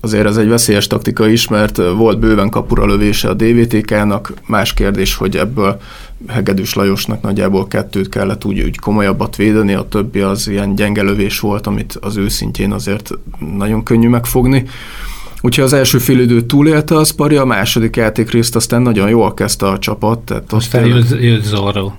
Azért 0.00 0.26
ez 0.26 0.36
egy 0.36 0.48
veszélyes 0.48 0.86
taktika 0.86 1.28
is, 1.28 1.48
mert 1.48 1.76
volt 1.76 2.18
bőven 2.18 2.50
kapura 2.50 2.86
lövése 2.86 3.28
a 3.28 3.34
DVTK-nak. 3.34 4.32
Más 4.46 4.74
kérdés, 4.74 5.14
hogy 5.14 5.36
ebből 5.36 5.80
Hegedűs 6.28 6.74
Lajosnak 6.74 7.22
nagyjából 7.22 7.66
kettőt 7.66 8.08
kellett 8.08 8.44
úgy, 8.44 8.60
úgy 8.60 8.78
komolyabbat 8.78 9.36
védeni, 9.36 9.74
a 9.74 9.86
többi 9.88 10.20
az 10.20 10.48
ilyen 10.48 10.74
gyenge 10.74 11.02
lövés 11.02 11.40
volt, 11.40 11.66
amit 11.66 11.98
az 12.00 12.16
őszintjén 12.16 12.72
azért 12.72 13.10
nagyon 13.56 13.82
könnyű 13.82 14.08
megfogni. 14.08 14.64
Úgyhogy 15.40 15.64
az 15.64 15.72
első 15.72 15.98
fél 15.98 16.20
időt 16.20 16.44
túlélte 16.44 16.96
az 16.96 17.10
Pari, 17.10 17.36
a 17.36 17.44
második 17.44 17.96
játékrészt 17.96 18.56
aztán 18.56 18.82
nagyon 18.82 19.08
jól 19.08 19.34
kezdte 19.34 19.66
a 19.66 19.78
csapat. 19.78 20.18
Tehát 20.18 20.52
Aztán 20.52 20.86
jött, 20.86 21.20
jött 21.20 21.44
Zorro. 21.44 21.92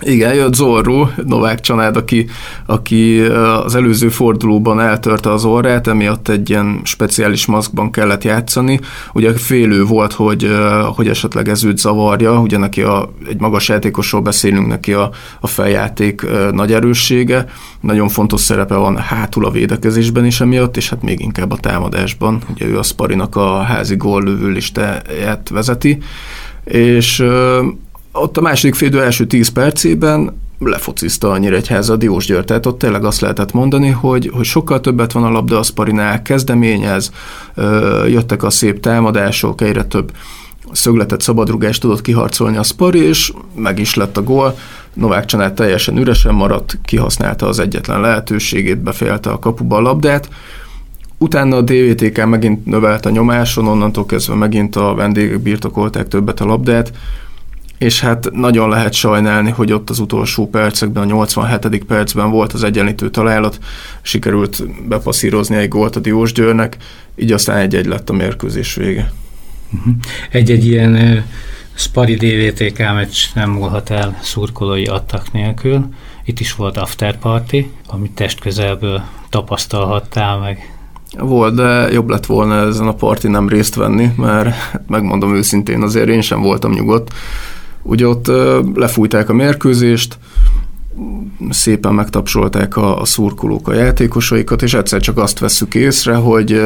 Igen, 0.00 0.34
jött 0.34 0.54
Zorro, 0.54 1.08
Novák 1.24 1.60
Csanád, 1.60 1.96
aki, 1.96 2.26
aki 2.66 3.20
az 3.64 3.74
előző 3.74 4.08
fordulóban 4.08 4.80
eltörte 4.80 5.32
az 5.32 5.44
orrát, 5.44 5.86
emiatt 5.86 6.28
egy 6.28 6.50
ilyen 6.50 6.80
speciális 6.84 7.46
maszkban 7.46 7.90
kellett 7.90 8.24
játszani. 8.24 8.80
Ugye 9.12 9.32
félő 9.32 9.84
volt, 9.84 10.12
hogy, 10.12 10.50
hogy 10.96 11.08
esetleg 11.08 11.48
ez 11.48 11.64
őt 11.64 11.78
zavarja, 11.78 12.40
ugye 12.40 12.58
neki 12.58 12.82
a, 12.82 13.12
egy 13.28 13.40
magas 13.40 13.68
játékosról 13.68 14.20
beszélünk, 14.20 14.66
neki 14.66 14.92
a, 14.92 15.10
a 15.40 15.46
feljáték 15.46 16.26
nagy 16.52 16.72
erőssége, 16.72 17.46
nagyon 17.80 18.08
fontos 18.08 18.40
szerepe 18.40 18.74
van 18.74 18.96
hátul 18.96 19.44
a 19.44 19.50
védekezésben 19.50 20.24
is 20.24 20.40
emiatt, 20.40 20.76
és 20.76 20.88
hát 20.88 21.02
még 21.02 21.20
inkább 21.20 21.52
a 21.52 21.56
támadásban. 21.56 22.42
Ugye 22.54 22.66
ő 22.66 22.78
a 22.78 22.82
Sparinak 22.82 23.36
a 23.36 23.62
házi 23.62 23.96
góllövő 23.96 24.48
listáját 24.48 25.48
vezeti, 25.48 25.98
és 26.64 27.24
ott 28.20 28.36
a 28.36 28.40
második 28.40 28.74
félidő 28.74 29.02
első 29.02 29.26
10 29.26 29.48
percében 29.48 30.40
lefocizta 30.58 31.30
a 31.30 31.38
Nyíregyháza 31.38 31.92
a 31.92 31.96
Diós 31.96 32.26
Győr. 32.26 32.44
Tehát 32.44 32.66
ott 32.66 32.78
tényleg 32.78 33.04
azt 33.04 33.20
lehetett 33.20 33.52
mondani, 33.52 33.88
hogy, 33.88 34.30
hogy 34.34 34.44
sokkal 34.44 34.80
többet 34.80 35.12
van 35.12 35.24
a 35.24 35.30
labda, 35.30 35.58
a 35.58 35.62
Sparinál 35.62 36.22
kezdeményez, 36.22 37.12
jöttek 38.06 38.42
a 38.42 38.50
szép 38.50 38.80
támadások, 38.80 39.60
egyre 39.60 39.84
több 39.84 40.12
szögletet, 40.72 41.20
szabadrugást 41.20 41.80
tudott 41.80 42.00
kiharcolni 42.00 42.56
a 42.56 42.62
Spari, 42.62 43.02
és 43.02 43.32
meg 43.54 43.78
is 43.78 43.94
lett 43.94 44.16
a 44.16 44.22
gól. 44.22 44.58
Novák 44.92 45.24
Csanád 45.24 45.54
teljesen 45.54 45.98
üresen 45.98 46.34
maradt, 46.34 46.78
kihasználta 46.84 47.46
az 47.46 47.58
egyetlen 47.58 48.00
lehetőségét, 48.00 48.78
befejelte 48.78 49.30
a 49.30 49.38
kapuba 49.38 49.76
a 49.76 49.80
labdát. 49.80 50.28
Utána 51.18 51.56
a 51.56 51.62
DVTK 51.62 52.26
megint 52.26 52.66
növelt 52.66 53.06
a 53.06 53.10
nyomáson, 53.10 53.66
onnantól 53.66 54.06
kezdve 54.06 54.34
megint 54.34 54.76
a 54.76 54.94
vendégek 54.94 55.40
birtokolták 55.40 56.08
többet 56.08 56.40
a 56.40 56.44
labdát, 56.44 56.92
és 57.78 58.00
hát 58.00 58.30
nagyon 58.32 58.68
lehet 58.68 58.92
sajnálni, 58.92 59.50
hogy 59.50 59.72
ott 59.72 59.90
az 59.90 59.98
utolsó 59.98 60.48
percekben, 60.48 61.02
a 61.02 61.06
87. 61.06 61.84
percben 61.84 62.30
volt 62.30 62.52
az 62.52 62.62
egyenlítő 62.62 63.10
találat, 63.10 63.58
sikerült 64.02 64.62
bepasszírozni 64.88 65.56
egy 65.56 65.68
gólt 65.68 65.96
a 65.96 66.00
Diós 66.00 66.32
Győrnek, 66.32 66.76
így 67.16 67.32
aztán 67.32 67.56
egy-egy 67.56 67.86
lett 67.86 68.10
a 68.10 68.12
mérkőzés 68.12 68.74
vége. 68.74 69.12
Mhm. 69.70 69.90
Egy-egy 70.30 70.66
ilyen 70.66 70.94
uh, 70.94 71.18
Spari 71.74 72.14
DVTK 72.14 72.78
meccs 72.78 73.16
nem 73.34 73.50
múlhat 73.50 73.90
el 73.90 74.18
szurkolói 74.22 74.84
attak 74.84 75.32
nélkül. 75.32 75.88
Itt 76.24 76.40
is 76.40 76.54
volt 76.54 76.76
after 76.76 77.18
party, 77.18 77.56
amit 77.86 78.10
testközelből 78.10 79.02
tapasztalhattál 79.28 80.38
meg. 80.38 80.72
Volt, 81.18 81.54
de 81.54 81.88
jobb 81.92 82.08
lett 82.08 82.26
volna 82.26 82.66
ezen 82.66 82.86
a 82.86 82.94
parti 82.94 83.28
nem 83.28 83.48
részt 83.48 83.74
venni, 83.74 84.10
mert 84.16 84.54
megmondom 84.86 85.34
őszintén, 85.34 85.82
azért 85.82 86.08
én 86.08 86.20
sem 86.20 86.42
voltam 86.42 86.72
nyugodt 86.72 87.12
Ugye 87.82 88.06
ott 88.06 88.26
lefújták 88.74 89.28
a 89.28 89.34
mérkőzést, 89.34 90.18
szépen 91.50 91.94
megtapsolták 91.94 92.76
a, 92.76 93.00
a 93.00 93.04
szurkolók 93.04 93.68
a 93.68 93.74
játékosaikat, 93.74 94.62
és 94.62 94.74
egyszer 94.74 95.00
csak 95.00 95.18
azt 95.18 95.38
vesszük 95.38 95.74
észre, 95.74 96.14
hogy 96.14 96.62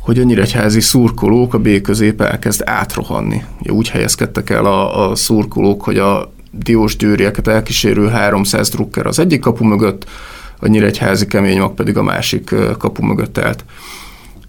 hogy 0.00 0.18
a 0.18 0.22
nyíregyházi 0.22 0.80
szurkolók 0.80 1.54
a 1.54 1.58
B 1.58 1.80
közép 1.80 2.20
elkezd 2.20 2.62
átrohanni. 2.64 3.44
Ugye 3.60 3.72
úgy 3.72 3.88
helyezkedtek 3.88 4.50
el 4.50 4.64
a, 4.64 5.10
a 5.10 5.14
szurkolók, 5.14 5.82
hogy 5.82 5.98
a 5.98 6.32
diós 6.50 6.96
győrieket 6.96 7.48
elkísérő 7.48 8.08
300 8.08 8.68
drukker 8.68 9.06
az 9.06 9.18
egyik 9.18 9.40
kapu 9.40 9.64
mögött, 9.64 10.06
a 10.58 10.66
nyíregyházi 10.66 11.26
kemény 11.26 11.58
mag 11.58 11.74
pedig 11.74 11.96
a 11.96 12.02
másik 12.02 12.54
kapu 12.78 13.02
mögött 13.02 13.38
állt. 13.38 13.64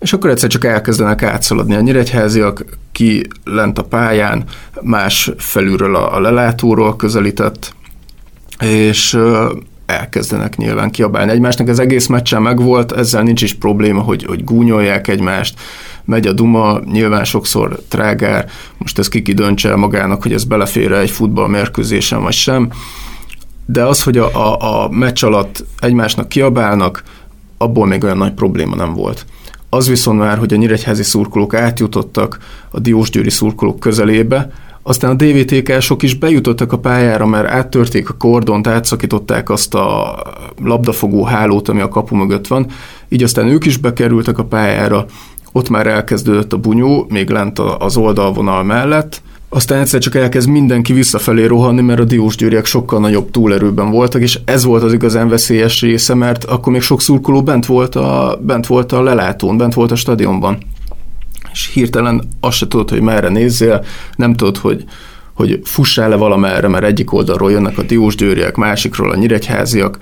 És 0.01 0.13
akkor 0.13 0.29
egyszer 0.29 0.49
csak 0.49 0.65
elkezdenek 0.65 1.23
átszaladni 1.23 1.75
a 1.75 1.81
nyíregyháziak, 1.81 2.65
ki 2.91 3.27
lent 3.43 3.77
a 3.77 3.83
pályán, 3.83 4.43
más 4.81 5.31
felülről 5.37 5.95
a, 5.95 6.15
a 6.15 6.19
lelátóról 6.19 6.95
közelített, 6.95 7.75
és 8.59 9.17
elkezdenek 9.85 10.57
nyilván 10.57 10.91
kiabálni 10.91 11.31
egymásnak. 11.31 11.67
Az 11.67 11.79
egész 11.79 12.07
meccsen 12.07 12.41
megvolt, 12.41 12.91
ezzel 12.91 13.23
nincs 13.23 13.41
is 13.41 13.53
probléma, 13.53 14.01
hogy, 14.01 14.23
hogy 14.23 14.43
gúnyolják 14.43 15.07
egymást, 15.07 15.59
megy 16.05 16.27
a 16.27 16.33
duma, 16.33 16.79
nyilván 16.91 17.23
sokszor 17.23 17.79
trágár, 17.87 18.49
most 18.77 18.99
ez 18.99 19.07
kiki 19.07 19.33
döntse 19.33 19.69
el 19.69 19.75
magának, 19.75 20.21
hogy 20.21 20.33
ez 20.33 20.43
belefér 20.43 20.91
egy 20.91 21.11
futballmérkőzésen 21.11 22.21
vagy 22.21 22.33
sem, 22.33 22.69
de 23.65 23.83
az, 23.83 24.03
hogy 24.03 24.17
a, 24.17 24.35
a, 24.35 24.83
a 24.83 24.89
meccs 24.89 25.23
alatt 25.23 25.65
egymásnak 25.79 26.29
kiabálnak, 26.29 27.03
abból 27.57 27.87
még 27.87 28.03
olyan 28.03 28.17
nagy 28.17 28.33
probléma 28.33 28.75
nem 28.75 28.93
volt. 28.93 29.25
Az 29.73 29.87
viszont 29.87 30.19
már, 30.19 30.37
hogy 30.37 30.53
a 30.53 30.55
nyíregyházi 30.55 31.03
szurkolók 31.03 31.53
átjutottak 31.53 32.37
a 32.71 32.79
diósgyőri 32.79 33.29
szurkolók 33.29 33.79
közelébe, 33.79 34.51
aztán 34.83 35.11
a 35.11 35.13
DVTK-sok 35.13 36.03
is 36.03 36.15
bejutottak 36.15 36.71
a 36.71 36.77
pályára, 36.77 37.25
mert 37.25 37.47
áttörték 37.47 38.09
a 38.09 38.13
kordont, 38.13 38.67
átszakították 38.67 39.49
azt 39.49 39.73
a 39.73 40.15
labdafogó 40.63 41.23
hálót, 41.23 41.69
ami 41.69 41.81
a 41.81 41.89
kapu 41.89 42.15
mögött 42.15 42.47
van, 42.47 42.65
így 43.09 43.23
aztán 43.23 43.47
ők 43.47 43.65
is 43.65 43.77
bekerültek 43.77 44.37
a 44.37 44.43
pályára, 44.43 45.05
ott 45.51 45.69
már 45.69 45.87
elkezdődött 45.87 46.53
a 46.53 46.57
bunyó, 46.57 47.05
még 47.09 47.29
lent 47.29 47.59
az 47.59 47.97
oldalvonal 47.97 48.63
mellett, 48.63 49.21
aztán 49.53 49.79
egyszer 49.79 49.99
csak 49.99 50.15
elkezd 50.15 50.49
mindenki 50.49 50.93
visszafelé 50.93 51.45
rohanni, 51.45 51.81
mert 51.81 51.99
a 51.99 52.03
diósgyőriek 52.03 52.65
sokkal 52.65 52.99
nagyobb 52.99 53.31
túlerőben 53.31 53.89
voltak, 53.89 54.21
és 54.21 54.39
ez 54.45 54.63
volt 54.63 54.83
az 54.83 54.93
igazán 54.93 55.29
veszélyes 55.29 55.81
része, 55.81 56.13
mert 56.13 56.43
akkor 56.43 56.73
még 56.73 56.81
sok 56.81 57.01
szurkoló 57.01 57.43
bent 57.43 57.65
volt 57.65 57.95
a, 57.95 58.39
bent 58.41 58.67
volt 58.67 58.91
a 58.91 59.01
lelátón, 59.01 59.57
bent 59.57 59.73
volt 59.73 59.91
a 59.91 59.95
stadionban. 59.95 60.57
És 61.51 61.69
hirtelen 61.73 62.27
azt 62.39 62.57
se 62.57 62.67
tudod, 62.67 62.89
hogy 62.89 63.01
merre 63.01 63.29
nézzél, 63.29 63.85
nem 64.15 64.35
tudod, 64.35 64.57
hogy, 64.57 64.83
hogy 65.33 65.59
fussál-e 65.63 66.15
valamerre, 66.15 66.67
mert 66.67 66.83
egyik 66.83 67.13
oldalról 67.13 67.51
jönnek 67.51 67.77
a 67.77 67.83
diósgyőriek, 67.83 68.55
másikról 68.55 69.11
a 69.11 69.15
nyíregyháziak. 69.15 69.97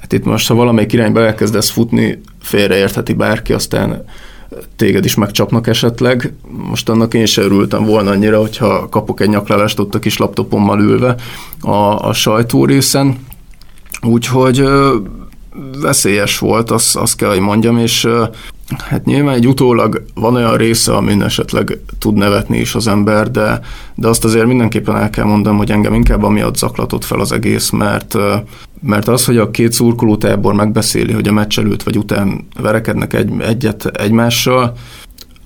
Hát 0.00 0.12
itt 0.12 0.24
most, 0.24 0.48
ha 0.48 0.54
valamelyik 0.54 0.92
irányba 0.92 1.20
elkezdesz 1.20 1.70
futni, 1.70 2.20
félreértheti 2.42 3.12
bárki, 3.12 3.52
aztán 3.52 4.04
téged 4.76 5.04
is 5.04 5.14
megcsapnak 5.14 5.66
esetleg. 5.66 6.32
Most 6.48 6.88
annak 6.88 7.14
én 7.14 7.26
sem 7.26 7.44
örültem 7.44 7.84
volna 7.84 8.10
annyira, 8.10 8.40
hogyha 8.40 8.88
kapok 8.88 9.20
egy 9.20 9.28
nyaklelást 9.28 9.78
ott 9.78 9.94
a 9.94 9.98
kis 9.98 10.16
laptopommal 10.16 10.80
ülve 10.80 11.14
a, 11.60 12.08
a 12.08 12.12
sajtó 12.12 12.64
részen. 12.64 13.18
Úgyhogy 14.02 14.62
veszélyes 15.80 16.38
volt, 16.38 16.70
azt, 16.70 16.96
azt 16.96 17.16
kell, 17.16 17.28
hogy 17.28 17.40
mondjam, 17.40 17.78
és 17.78 18.08
hát 18.76 19.04
nyilván 19.04 19.34
egy 19.34 19.48
utólag 19.48 20.04
van 20.14 20.34
olyan 20.34 20.56
része, 20.56 20.94
amin 20.94 21.22
esetleg 21.22 21.78
tud 21.98 22.14
nevetni 22.14 22.58
is 22.58 22.74
az 22.74 22.86
ember, 22.86 23.30
de, 23.30 23.60
de 23.94 24.08
azt 24.08 24.24
azért 24.24 24.46
mindenképpen 24.46 24.96
el 24.96 25.10
kell 25.10 25.24
mondanom, 25.24 25.58
hogy 25.58 25.70
engem 25.70 25.94
inkább 25.94 26.22
amiatt 26.22 26.56
zaklatott 26.56 27.04
fel 27.04 27.20
az 27.20 27.32
egész, 27.32 27.70
mert, 27.70 28.16
mert 28.80 29.08
az, 29.08 29.24
hogy 29.24 29.36
a 29.36 29.50
két 29.50 29.72
szurkolótábor 29.72 30.54
megbeszéli, 30.54 31.12
hogy 31.12 31.28
a 31.28 31.32
meccs 31.32 31.58
előtt 31.58 31.82
vagy 31.82 31.98
után 31.98 32.46
verekednek 32.60 33.12
egy, 33.12 33.32
egyet 33.40 33.86
egymással, 33.86 34.76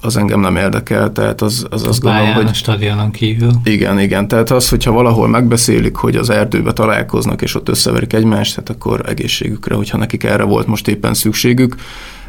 az 0.00 0.16
engem 0.16 0.40
nem 0.40 0.57
érdekel, 0.57 1.12
tehát 1.12 1.40
az, 1.40 1.66
az 1.71 1.87
azt 1.87 2.00
gondolom, 2.00 2.33
hogy... 2.33 2.47
a 2.47 2.52
stadionon 2.52 3.11
kívül. 3.11 3.50
Igen, 3.64 3.99
igen, 4.00 4.28
tehát 4.28 4.50
az, 4.50 4.69
hogyha 4.69 4.92
valahol 4.92 5.28
megbeszélik, 5.28 5.97
hogy 5.97 6.16
az 6.16 6.30
erdőbe 6.30 6.73
találkoznak, 6.73 7.42
és 7.42 7.54
ott 7.54 7.69
összeverik 7.69 8.12
egymást, 8.12 8.54
tehát 8.54 8.71
akkor 8.71 9.02
egészségükre, 9.09 9.75
hogyha 9.75 9.99
nekik 9.99 10.25
erre 10.25 10.42
volt 10.42 10.66
most 10.66 10.88
éppen 10.88 11.14
szükségük, 11.14 11.75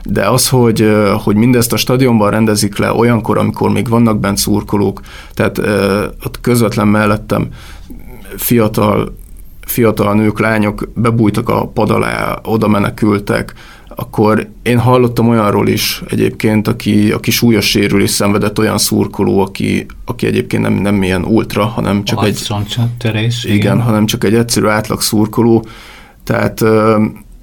de 0.03 0.29
az, 0.29 0.49
hogy, 0.49 0.91
hogy 1.23 1.35
mindezt 1.35 1.73
a 1.73 1.77
stadionban 1.77 2.31
rendezik 2.31 2.77
le 2.77 2.93
olyankor, 2.93 3.37
amikor 3.37 3.71
még 3.71 3.89
vannak 3.89 4.19
bent 4.19 4.37
szurkolók, 4.37 5.01
tehát 5.33 5.57
ott 6.23 6.41
közvetlen 6.41 6.87
mellettem 6.87 7.47
fiatal, 8.35 9.17
fiatal 9.65 10.13
nők, 10.13 10.39
lányok 10.39 10.89
bebújtak 10.95 11.49
a 11.49 11.67
pad 11.67 11.89
alá, 11.89 12.39
oda 12.43 12.67
menekültek, 12.67 13.53
akkor 14.01 14.49
én 14.63 14.79
hallottam 14.79 15.29
olyanról 15.29 15.67
is 15.67 16.03
egyébként, 16.09 16.67
aki, 16.67 17.11
aki 17.11 17.31
súlyos 17.31 17.65
sérülés 17.65 18.09
szenvedett, 18.09 18.59
olyan 18.59 18.77
szurkoló, 18.77 19.39
aki, 19.39 19.85
aki 20.05 20.25
egyébként 20.25 20.63
nem, 20.63 20.73
nem 20.73 21.03
ilyen 21.03 21.23
ultra, 21.23 21.65
hanem 21.65 22.03
csak 22.03 22.23
egy... 22.23 22.35
Törés, 22.97 23.43
igen, 23.43 23.55
igen, 23.55 23.81
hanem 23.81 24.05
csak 24.05 24.23
egy 24.23 24.33
egyszerű 24.33 24.65
átlag 24.65 25.01
szurkoló. 25.01 25.65
Tehát 26.23 26.63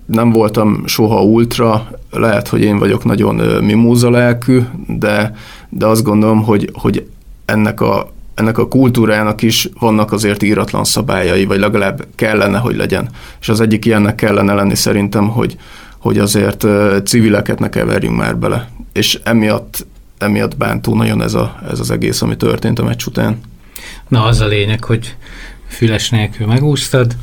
nem 0.06 0.30
voltam 0.32 0.86
soha 0.86 1.22
ultra, 1.22 1.88
lehet, 2.10 2.48
hogy 2.48 2.60
én 2.60 2.78
vagyok 2.78 3.04
nagyon 3.04 3.34
mimóza 3.64 4.10
lelkű, 4.10 4.60
de, 4.86 5.36
de 5.68 5.86
azt 5.86 6.02
gondolom, 6.02 6.42
hogy, 6.42 6.70
hogy 6.72 7.06
ennek 7.44 7.80
a, 7.80 8.12
ennek 8.34 8.58
a 8.58 8.68
kultúrának 8.68 9.42
is 9.42 9.68
vannak 9.78 10.12
azért 10.12 10.42
íratlan 10.42 10.84
szabályai, 10.84 11.44
vagy 11.44 11.58
legalább 11.58 12.06
kellene, 12.14 12.58
hogy 12.58 12.76
legyen. 12.76 13.08
És 13.40 13.48
az 13.48 13.60
egyik 13.60 13.84
ilyennek 13.84 14.14
kellene 14.14 14.54
lenni 14.54 14.74
szerintem, 14.74 15.28
hogy, 15.28 15.56
hogy 15.98 16.18
azért 16.18 16.66
civileket 17.04 17.58
ne 17.58 17.68
keverjünk 17.68 18.16
már 18.16 18.36
bele. 18.36 18.68
És 18.92 19.20
emiatt, 19.24 19.86
emiatt 20.18 20.56
bántó 20.56 20.94
nagyon 20.94 21.22
ez, 21.22 21.34
a, 21.34 21.58
ez 21.70 21.80
az 21.80 21.90
egész, 21.90 22.22
ami 22.22 22.36
történt 22.36 22.78
a 22.78 22.84
meccs 22.84 23.06
után. 23.06 23.40
Na, 24.08 24.24
az 24.24 24.40
a 24.40 24.46
lényeg, 24.46 24.84
hogy 24.84 25.16
füles 25.68 26.10
nélkül 26.10 26.46
megúsztad. 26.46 27.16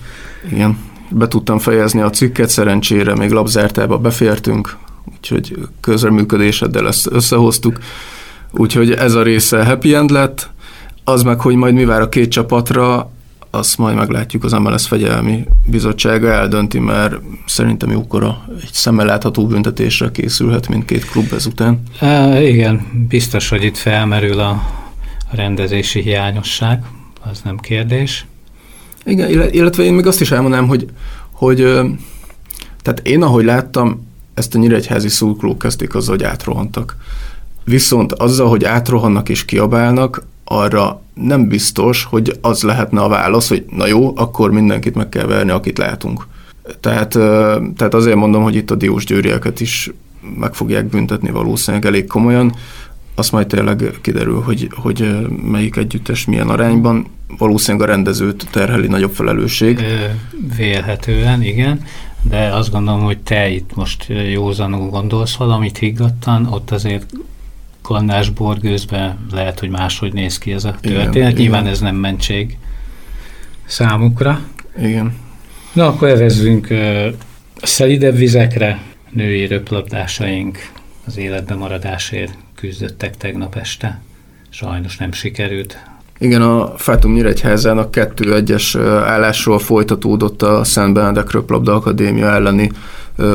Igen, 0.51 0.77
be 1.10 1.27
tudtam 1.27 1.60
fejezni 1.60 2.01
a 2.01 2.10
cikket, 2.10 2.50
szerencsére 2.50 3.15
még 3.15 3.32
labzártába 3.32 3.98
befértünk, 3.98 4.77
úgyhogy 5.15 5.58
közreműködéseddel 5.82 6.88
ezt 6.88 7.08
összehoztuk. 7.12 7.77
Úgyhogy 8.51 8.91
ez 8.91 9.13
a 9.13 9.24
része 9.24 9.65
happy 9.65 9.94
end 9.94 10.10
lett, 10.10 10.50
az 11.03 11.24
meg, 11.24 11.39
hogy 11.39 11.55
majd 11.55 11.74
mi 11.74 11.86
vár 11.86 12.01
a 12.01 12.10
két 12.10 12.32
csapatra, 12.32 13.12
azt 13.55 13.77
majd 13.77 13.95
meglátjuk, 13.95 14.43
az 14.43 14.51
MLS 14.51 14.88
fegyelmi 14.88 15.45
bizottsága 15.65 16.31
eldönti, 16.31 16.79
mert 16.79 17.15
szerintem 17.45 17.91
jókora 17.91 18.45
egy 18.62 18.71
szemmel 18.71 19.05
látható 19.05 19.47
büntetésre 19.47 20.12
készülhet 20.12 20.67
mindkét 20.67 21.05
klub 21.05 21.33
ezután. 21.33 21.83
E, 22.00 22.41
igen, 22.41 23.05
biztos, 23.09 23.50
hogy 23.50 23.63
itt 23.63 23.77
felmerül 23.77 24.39
a 24.39 24.62
rendezési 25.31 26.01
hiányosság, 26.01 26.83
az 27.31 27.41
nem 27.43 27.57
kérdés. 27.57 28.25
Igen, 29.05 29.51
illetve 29.53 29.83
én 29.83 29.93
még 29.93 30.05
azt 30.05 30.21
is 30.21 30.31
elmondanám, 30.31 30.67
hogy, 30.67 30.89
hogy 31.31 31.57
tehát 32.81 33.00
én 33.03 33.21
ahogy 33.21 33.45
láttam, 33.45 34.07
ezt 34.33 34.55
a 34.55 34.57
nyíregyházi 34.57 35.07
szurkolók 35.09 35.59
kezdték 35.59 35.95
azzal, 35.95 36.15
hogy 36.15 36.25
átrohantak. 36.25 36.97
Viszont 37.63 38.12
azzal, 38.13 38.50
hogy 38.50 38.63
átrohannak 38.63 39.29
és 39.29 39.45
kiabálnak, 39.45 40.24
arra 40.43 41.01
nem 41.15 41.48
biztos, 41.48 42.03
hogy 42.03 42.38
az 42.41 42.63
lehetne 42.63 43.01
a 43.01 43.07
válasz, 43.07 43.48
hogy 43.48 43.65
na 43.69 43.88
jó, 43.88 44.13
akkor 44.15 44.51
mindenkit 44.51 44.95
meg 44.95 45.10
kell 45.10 45.25
verni, 45.25 45.51
akit 45.51 45.77
látunk. 45.77 46.27
Tehát, 46.79 47.10
tehát 47.77 47.93
azért 47.93 48.15
mondom, 48.15 48.43
hogy 48.43 48.55
itt 48.55 48.72
a 48.72 48.75
diós 48.75 49.05
győrieket 49.05 49.60
is 49.60 49.91
meg 50.39 50.53
fogják 50.53 50.86
büntetni 50.86 51.31
valószínűleg 51.31 51.86
elég 51.86 52.07
komolyan. 52.07 52.55
Azt 53.15 53.31
majd 53.31 53.48
tényleg 53.48 54.00
kiderül, 54.01 54.41
hogy, 54.41 54.69
hogy 54.75 55.27
melyik 55.43 55.75
együttes 55.75 56.25
milyen 56.25 56.50
arányban. 56.50 57.07
Valószínűleg 57.38 57.89
a 57.89 57.91
rendezőt 57.91 58.47
terheli 58.51 58.88
nagyobb 58.88 59.13
felelősség. 59.13 59.84
Vélhetően, 60.58 61.43
igen. 61.43 61.82
De 62.21 62.54
azt 62.54 62.71
gondolom, 62.71 63.04
hogy 63.04 63.17
te 63.17 63.49
itt 63.49 63.75
most 63.75 64.06
józanul 64.32 64.89
gondolsz 64.89 65.36
valamit 65.36 65.78
higgadtan, 65.78 66.45
ott 66.45 66.71
azért 66.71 67.06
kannás 67.86 68.30
borgőzbe 68.30 69.17
lehet, 69.32 69.60
hogy 69.60 69.69
máshogy 69.69 70.13
néz 70.13 70.38
ki 70.38 70.52
ez 70.52 70.63
a 70.63 70.76
történet. 70.82 71.15
Igen, 71.15 71.34
Nyilván 71.34 71.62
igen. 71.62 71.74
ez 71.74 71.80
nem 71.80 71.95
mentség 71.95 72.58
számukra. 73.65 74.39
Igen. 74.78 75.15
Na, 75.74 75.88
akkor 75.88 76.08
evezzünk 76.08 76.67
uh, 76.69 77.08
szelidebb 77.62 78.15
vizekre. 78.15 78.82
Női 79.10 79.45
röplabdásaink 79.45 80.58
az 81.06 81.17
életben 81.17 81.58
maradásért 81.58 82.38
küzdöttek 82.56 83.17
tegnap 83.17 83.56
este. 83.56 84.02
Sajnos 84.50 84.98
nem 84.98 85.12
sikerült. 85.12 85.78
Igen, 86.19 86.41
a 86.41 86.74
Fátum 86.78 87.13
Nyíregyházának 87.13 87.93
2-1-es 87.98 88.80
állásról 89.06 89.60
folytatódott 89.60 90.41
a 90.41 90.63
Szent 90.63 90.93
Benedek 90.93 91.32
Röplabda 91.32 91.74
Akadémia 91.74 92.28
elleni 92.28 92.71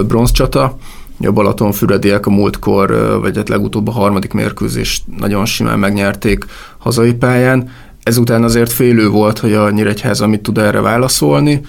bronzcsata 0.07 0.79
a 1.27 1.33
Balatonfürediek 1.33 2.27
a 2.27 2.31
múltkor, 2.31 3.19
vagy 3.21 3.37
hát 3.37 3.49
legutóbb 3.49 3.89
a 3.89 3.93
harmadik 3.93 4.33
mérkőzést 4.33 5.03
nagyon 5.19 5.45
simán 5.45 5.79
megnyerték 5.79 6.45
hazai 6.79 7.15
pályán. 7.15 7.71
Ezután 8.03 8.43
azért 8.43 8.73
félő 8.73 9.09
volt, 9.09 9.39
hogy 9.39 9.53
a 9.53 9.71
Nyíregyháza 9.71 10.27
mit 10.27 10.41
tud 10.41 10.59
erre 10.59 10.81
válaszolni, 10.81 11.61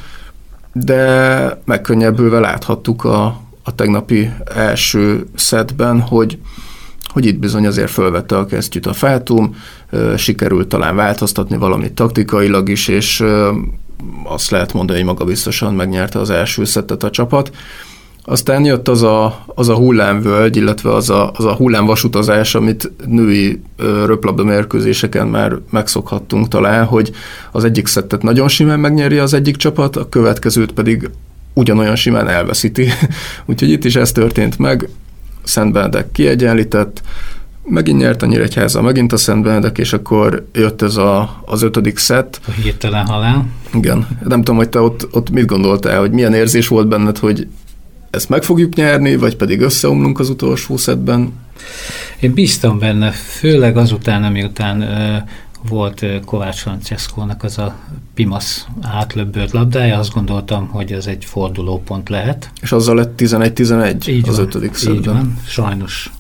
de 0.74 1.62
megkönnyebbülve 1.66 2.40
láthattuk 2.40 3.04
a, 3.04 3.26
a 3.64 3.76
tegnapi 3.76 4.30
első 4.56 5.26
szedben, 5.36 6.00
hogy, 6.00 6.38
hogy 7.14 7.26
itt 7.26 7.40
bizony 7.40 7.68
azért 7.68 7.92
fölvette 7.92 8.38
a 8.38 8.46
kesztyűt 8.46 8.86
a 8.86 8.94
Fátum, 8.94 9.56
sikerült 10.18 10.68
talán 10.68 10.96
változtatni 10.96 11.58
valamit 11.58 11.94
taktikailag 11.94 12.70
is, 12.70 12.88
és 12.88 13.24
azt 14.24 14.50
lehet 14.50 14.74
mondani, 14.74 15.00
hogy 15.00 15.08
magabiztosan 15.08 15.74
megnyerte 15.74 16.20
az 16.20 16.30
első 16.30 16.66
szettet 16.66 17.04
a 17.04 17.10
csapat. 17.10 17.52
Aztán 18.24 18.66
jött 18.66 18.88
az 18.88 19.02
a, 19.02 19.44
az 19.48 19.70
a 19.70 19.76
hullámvölgy, 19.76 20.56
illetve 20.56 20.94
az 20.94 21.10
a, 21.10 21.32
az 21.36 21.46
a 21.46 21.54
hullámvasutazás, 21.54 22.56
amit 22.56 22.92
női 23.06 23.62
röplabda 24.06 24.44
mérkőzéseken 24.44 25.28
már 25.28 25.58
megszokhattunk 25.70 26.48
talán, 26.48 26.86
hogy 26.86 27.12
az 27.52 27.64
egyik 27.64 27.88
szettet 27.88 28.22
nagyon 28.22 28.48
simán 28.48 28.80
megnyeri 28.80 29.18
az 29.18 29.34
egyik 29.34 29.56
csapat, 29.56 29.96
a 29.96 30.10
következőt 30.10 30.72
pedig 30.72 31.10
ugyanolyan 31.54 31.96
simán 31.96 32.28
elveszíti. 32.28 32.88
Úgyhogy 33.46 33.70
itt 33.70 33.86
is 33.86 33.96
ez 33.96 34.12
történt 34.12 34.58
meg, 34.58 34.90
Szent 35.44 35.72
Benedek 35.72 36.12
kiegyenlített, 36.12 37.02
megint 37.64 38.00
nyert 38.00 38.22
a 38.22 38.26
Nyíregyháza, 38.26 38.82
megint 38.82 39.14
a 39.14 39.18
Szent 39.18 39.44
Benedek, 39.44 39.78
és 39.78 39.94
akkor 39.94 40.48
jött 40.54 40.82
ez 40.82 40.96
a, 40.96 41.42
az 41.46 41.62
ötödik 41.62 41.98
szett. 41.98 42.42
A 42.48 42.52
hirtelen 42.52 43.06
halál. 43.06 43.46
Igen. 43.74 44.08
Nem 44.24 44.40
tudom, 44.40 44.56
hogy 44.56 44.70
te 44.70 44.80
ott, 44.80 45.08
ott 45.12 45.30
mit 45.30 45.46
gondoltál, 45.46 46.00
hogy 46.00 46.12
milyen 46.12 46.34
érzés 46.34 46.68
volt 46.68 46.88
benned, 46.88 47.18
hogy 47.18 47.48
ezt 48.12 48.30
meg 48.30 48.44
fogjuk 48.44 48.76
nyerni, 48.76 49.16
vagy 49.16 49.36
pedig 49.36 49.62
összeomlunk 49.62 50.20
az 50.20 50.30
utolsó 50.30 50.78
szetben? 50.78 51.34
Én 52.20 52.34
bíztam 52.34 52.80
benne, 52.80 53.12
főleg 53.12 53.78
azután, 53.78 54.24
amiután 54.24 54.86
volt 55.68 56.06
Kovács 56.26 56.60
Francescónak 56.60 57.44
az 57.44 57.58
a 57.58 57.76
Pimasz 58.14 58.66
átlöbbölt 58.82 59.52
labdája, 59.52 59.98
azt 59.98 60.14
gondoltam, 60.14 60.68
hogy 60.68 60.92
ez 60.92 61.08
egy 61.08 61.26
fordulópont 61.26 62.10
lehet. 62.10 62.52
És 62.62 62.72
azzal 62.72 62.96
lett 62.96 63.14
11-11 63.18 64.28
az 64.28 64.36
van, 64.36 64.46
ötödik 64.46 64.74
szedben. 64.74 64.98
Így 64.98 65.06
van, 65.06 65.38
sajnos 65.48 66.12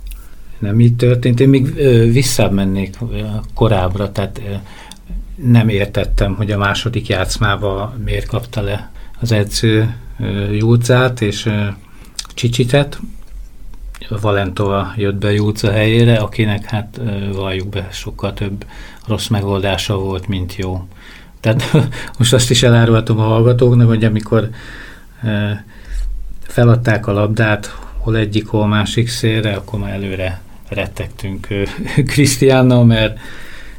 nem 0.59 0.79
így 0.79 0.95
történt. 0.95 1.39
Én 1.39 1.49
még 1.49 1.73
visszább 2.11 2.51
mennék 2.51 2.97
korábbra, 3.53 4.11
tehát 4.11 4.41
nem 5.35 5.69
értettem, 5.69 6.35
hogy 6.35 6.51
a 6.51 6.57
második 6.57 7.07
játszmába 7.07 7.95
miért 8.05 8.25
kapta 8.25 8.61
le 8.61 8.91
az 9.19 9.31
edző 9.31 9.95
Júcát 10.51 11.21
és 11.21 11.49
Csicsitet. 12.33 12.99
Valentova 14.21 14.93
jött 14.95 15.15
be 15.15 15.31
Júca 15.33 15.71
helyére, 15.71 16.15
akinek 16.15 16.65
hát 16.65 17.01
valljuk 17.33 17.69
be 17.69 17.87
sokkal 17.91 18.33
több 18.33 18.65
rossz 19.07 19.27
megoldása 19.27 19.97
volt, 19.97 20.27
mint 20.27 20.55
jó. 20.55 20.87
Tehát 21.39 21.63
most 22.17 22.33
azt 22.33 22.49
is 22.49 22.63
elárulhatom 22.63 23.19
a 23.19 23.23
hallgatóknak, 23.23 23.87
hogy 23.87 24.03
amikor 24.03 24.49
feladták 26.41 27.07
a 27.07 27.13
labdát, 27.13 27.75
hol 27.97 28.15
egyik, 28.15 28.47
hol 28.47 28.67
másik 28.67 29.07
szélre, 29.07 29.53
akkor 29.53 29.79
már 29.79 29.91
előre 29.91 30.41
rettegtünk 30.69 31.47
Krisztiánnal, 32.11 32.85
mert 32.85 33.19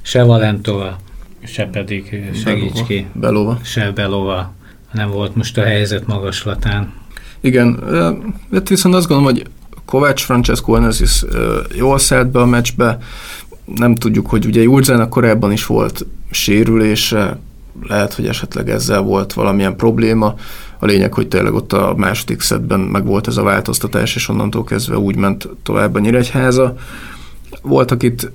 se 0.02 0.22
Valentova, 0.22 0.98
se 1.44 1.66
pedig 1.66 2.30
segíts 2.34 2.82
ki, 2.86 3.06
Belova. 3.12 3.58
se 3.62 3.90
Belova 3.90 4.52
nem 4.92 5.10
volt 5.10 5.36
most 5.36 5.58
a 5.58 5.62
helyzet 5.62 6.06
magaslatán. 6.06 6.92
Igen, 7.40 7.78
hát 8.52 8.68
viszont 8.68 8.94
azt 8.94 9.08
gondolom, 9.08 9.34
hogy 9.34 9.46
Kovács 9.84 10.24
Francesco 10.24 10.72
Onassis 10.72 11.24
jól 11.76 11.98
szállt 11.98 12.30
be 12.30 12.40
a 12.40 12.46
meccsbe, 12.46 12.98
nem 13.64 13.94
tudjuk, 13.94 14.26
hogy 14.26 14.46
ugye 14.46 14.62
Julzának 14.62 15.10
korábban 15.10 15.52
is 15.52 15.66
volt 15.66 16.06
sérülése, 16.30 17.38
lehet, 17.82 18.14
hogy 18.14 18.26
esetleg 18.26 18.70
ezzel 18.70 19.00
volt 19.00 19.32
valamilyen 19.32 19.76
probléma. 19.76 20.34
A 20.78 20.86
lényeg, 20.86 21.12
hogy 21.12 21.28
tényleg 21.28 21.54
ott 21.54 21.72
a 21.72 21.94
második 21.96 22.40
szedben 22.40 22.80
meg 22.80 23.04
volt 23.04 23.26
ez 23.26 23.36
a 23.36 23.42
változtatás, 23.42 24.14
és 24.14 24.28
onnantól 24.28 24.64
kezdve 24.64 24.98
úgy 24.98 25.16
ment 25.16 25.48
tovább 25.62 25.94
a 25.94 25.98
Nyíregyháza. 25.98 26.76
voltak 27.62 28.02
itt 28.02 28.30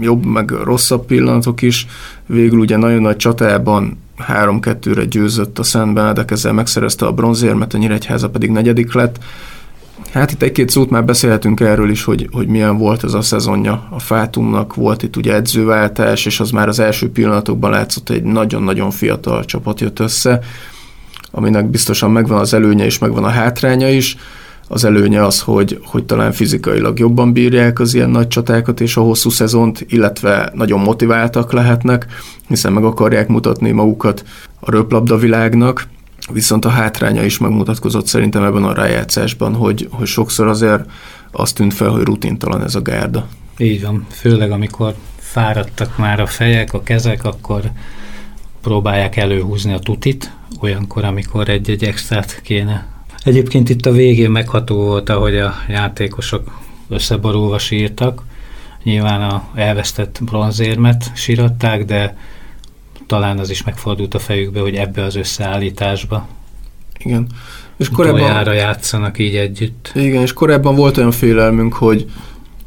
jobb, 0.00 0.24
meg 0.24 0.50
rosszabb 0.50 1.06
pillanatok 1.06 1.62
is. 1.62 1.86
Végül 2.26 2.58
ugye 2.58 2.76
nagyon 2.76 3.00
nagy 3.00 3.16
csatában 3.16 3.98
3-2-re 4.28 5.04
győzött 5.04 5.58
a 5.58 5.62
Szent 5.62 5.94
Benedek, 5.94 6.30
ezzel 6.30 6.52
megszerezte 6.52 7.06
a 7.06 7.12
bronzérmet, 7.12 7.74
a 7.74 7.78
Nyíregyháza 7.78 8.30
pedig 8.30 8.50
negyedik 8.50 8.92
lett. 8.92 9.18
Hát 10.12 10.32
itt 10.32 10.42
egy-két 10.42 10.70
szót 10.70 10.90
már 10.90 11.04
beszélhetünk 11.04 11.60
erről 11.60 11.90
is, 11.90 12.04
hogy, 12.04 12.28
hogy 12.32 12.46
milyen 12.46 12.78
volt 12.78 13.04
ez 13.04 13.14
a 13.14 13.22
szezonja 13.22 13.86
a 13.90 13.98
Fátumnak. 13.98 14.74
Volt 14.74 15.02
itt 15.02 15.16
ugye 15.16 15.34
edzőváltás, 15.34 16.26
és 16.26 16.40
az 16.40 16.50
már 16.50 16.68
az 16.68 16.78
első 16.78 17.10
pillanatokban 17.10 17.70
látszott, 17.70 18.08
hogy 18.08 18.16
egy 18.16 18.22
nagyon-nagyon 18.22 18.90
fiatal 18.90 19.44
csapat 19.44 19.80
jött 19.80 19.98
össze, 19.98 20.40
aminek 21.30 21.70
biztosan 21.70 22.10
megvan 22.10 22.38
az 22.38 22.54
előnye 22.54 22.84
és 22.84 22.98
megvan 22.98 23.24
a 23.24 23.28
hátránya 23.28 23.88
is. 23.88 24.16
Az 24.72 24.84
előnye 24.84 25.24
az, 25.24 25.40
hogy, 25.40 25.80
hogy 25.84 26.04
talán 26.04 26.32
fizikailag 26.32 26.98
jobban 26.98 27.32
bírják 27.32 27.80
az 27.80 27.94
ilyen 27.94 28.10
nagy 28.10 28.28
csatákat 28.28 28.80
és 28.80 28.96
a 28.96 29.00
hosszú 29.00 29.30
szezont, 29.30 29.86
illetve 29.88 30.50
nagyon 30.54 30.80
motiváltak 30.80 31.52
lehetnek, 31.52 32.06
hiszen 32.48 32.72
meg 32.72 32.84
akarják 32.84 33.28
mutatni 33.28 33.70
magukat 33.70 34.24
a 34.60 34.70
röplabda 34.70 35.16
világnak, 35.16 35.86
viszont 36.32 36.64
a 36.64 36.68
hátránya 36.68 37.24
is 37.24 37.38
megmutatkozott 37.38 38.06
szerintem 38.06 38.42
ebben 38.42 38.64
a 38.64 38.72
rájátszásban, 38.72 39.54
hogy, 39.54 39.88
hogy 39.90 40.06
sokszor 40.06 40.46
azért 40.46 40.90
azt 41.30 41.54
tűnt 41.54 41.74
fel, 41.74 41.88
hogy 41.88 42.02
rutintalan 42.02 42.62
ez 42.62 42.74
a 42.74 42.82
gárda. 42.82 43.26
Így 43.58 43.82
van, 43.82 44.06
főleg 44.10 44.50
amikor 44.50 44.94
fáradtak 45.16 45.98
már 45.98 46.20
a 46.20 46.26
fejek, 46.26 46.72
a 46.72 46.82
kezek, 46.82 47.24
akkor 47.24 47.62
próbálják 48.60 49.16
előhúzni 49.16 49.72
a 49.72 49.78
tutit, 49.78 50.32
olyankor, 50.60 51.04
amikor 51.04 51.48
egy-egy 51.48 51.84
extrát 51.84 52.40
kéne. 52.42 52.99
Egyébként 53.24 53.68
itt 53.68 53.86
a 53.86 53.92
végén 53.92 54.30
megható 54.30 54.76
volt, 54.76 55.08
ahogy 55.08 55.36
a 55.36 55.54
játékosok 55.68 56.58
összeborulva 56.88 57.58
sírtak. 57.58 58.22
Nyilván 58.82 59.22
a 59.22 59.48
elvesztett 59.54 60.18
bronzérmet 60.22 61.10
síratták, 61.14 61.84
de 61.84 62.16
talán 63.06 63.38
az 63.38 63.50
is 63.50 63.62
megfordult 63.62 64.14
a 64.14 64.18
fejükbe, 64.18 64.60
hogy 64.60 64.74
ebbe 64.74 65.02
az 65.02 65.16
összeállításba 65.16 66.28
igen. 67.04 67.26
És 67.76 67.88
korábban 67.88 68.54
játszanak 68.54 69.18
így 69.18 69.36
együtt. 69.36 69.90
Igen, 69.94 70.22
és 70.22 70.32
korábban 70.32 70.74
volt 70.74 70.96
olyan 70.96 71.10
félelmünk, 71.10 71.74
hogy 71.74 72.10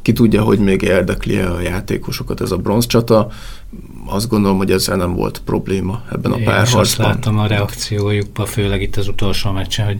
ki 0.03 0.13
tudja, 0.13 0.43
hogy 0.43 0.59
még 0.59 0.81
érdekli 0.81 1.37
a 1.37 1.61
játékosokat 1.61 2.41
ez 2.41 2.51
a 2.51 2.57
bronzcsata. 2.57 3.27
Azt 4.05 4.29
gondolom, 4.29 4.57
hogy 4.57 4.71
ezzel 4.71 4.97
nem 4.97 5.13
volt 5.13 5.41
probléma 5.45 6.03
ebben 6.11 6.31
a 6.31 6.35
párharcban. 6.35 6.81
azt 6.81 6.97
láttam 6.97 7.39
a 7.39 7.47
reakciójukban, 7.47 8.45
főleg 8.45 8.81
itt 8.81 8.95
az 8.95 9.07
utolsó 9.07 9.51
meccsen, 9.51 9.85
hogy 9.85 9.99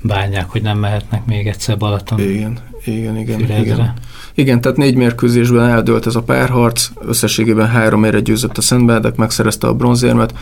bánják, 0.00 0.50
hogy 0.50 0.62
nem 0.62 0.78
mehetnek 0.78 1.26
még 1.26 1.46
egyszer 1.46 1.76
Balaton. 1.76 2.20
Igen, 2.20 2.58
igen, 2.84 3.16
igen. 3.16 3.40
Igen. 3.40 3.94
igen, 4.34 4.60
tehát 4.60 4.76
négy 4.76 4.94
mérkőzésben 4.94 5.68
eldőlt 5.68 6.06
ez 6.06 6.14
a 6.14 6.22
párharc, 6.22 6.90
összességében 7.00 7.68
három 7.68 8.04
ére 8.04 8.20
győzött 8.20 8.58
a 8.58 8.60
Szentbádek, 8.60 9.16
megszerezte 9.16 9.66
a 9.66 9.74
bronzérmet. 9.74 10.32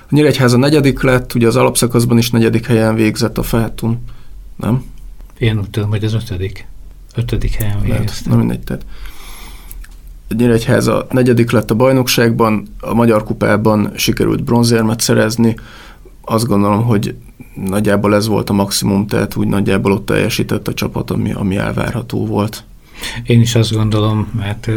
A 0.00 0.08
Nyíregyháza 0.10 0.56
negyedik 0.56 1.02
lett, 1.02 1.34
ugye 1.34 1.46
az 1.46 1.56
alapszakaszban 1.56 2.18
is 2.18 2.30
negyedik 2.30 2.66
helyen 2.66 2.94
végzett 2.94 3.38
a 3.38 3.42
Fátum, 3.42 4.04
nem? 4.56 4.84
Én 5.38 5.58
úgy 5.58 5.70
tudom, 5.70 5.88
hogy 5.88 6.04
az 6.04 6.14
ötödik. 6.14 6.66
Ötödik 7.16 7.54
helyen 7.54 7.80
végeztem. 7.80 8.32
Na 8.32 8.38
mindegy, 8.38 8.60
tehát 8.60 8.84
Nyíregyháza 10.36 11.06
negyedik 11.10 11.50
lett 11.50 11.70
a 11.70 11.74
bajnokságban, 11.74 12.66
a 12.80 12.94
Magyar 12.94 13.24
Kupában 13.24 13.92
sikerült 13.96 14.44
bronzérmet 14.44 15.00
szerezni. 15.00 15.56
Azt 16.20 16.46
gondolom, 16.46 16.84
hogy 16.84 17.14
nagyjából 17.54 18.14
ez 18.14 18.26
volt 18.26 18.50
a 18.50 18.52
maximum, 18.52 19.06
tehát 19.06 19.36
úgy 19.36 19.46
nagyjából 19.46 19.92
ott 19.92 20.06
teljesített 20.06 20.68
a 20.68 20.74
csapat, 20.74 21.10
ami, 21.10 21.32
ami 21.32 21.56
elvárható 21.56 22.26
volt. 22.26 22.64
Én 23.22 23.40
is 23.40 23.54
azt 23.54 23.72
gondolom, 23.72 24.30
mert 24.36 24.70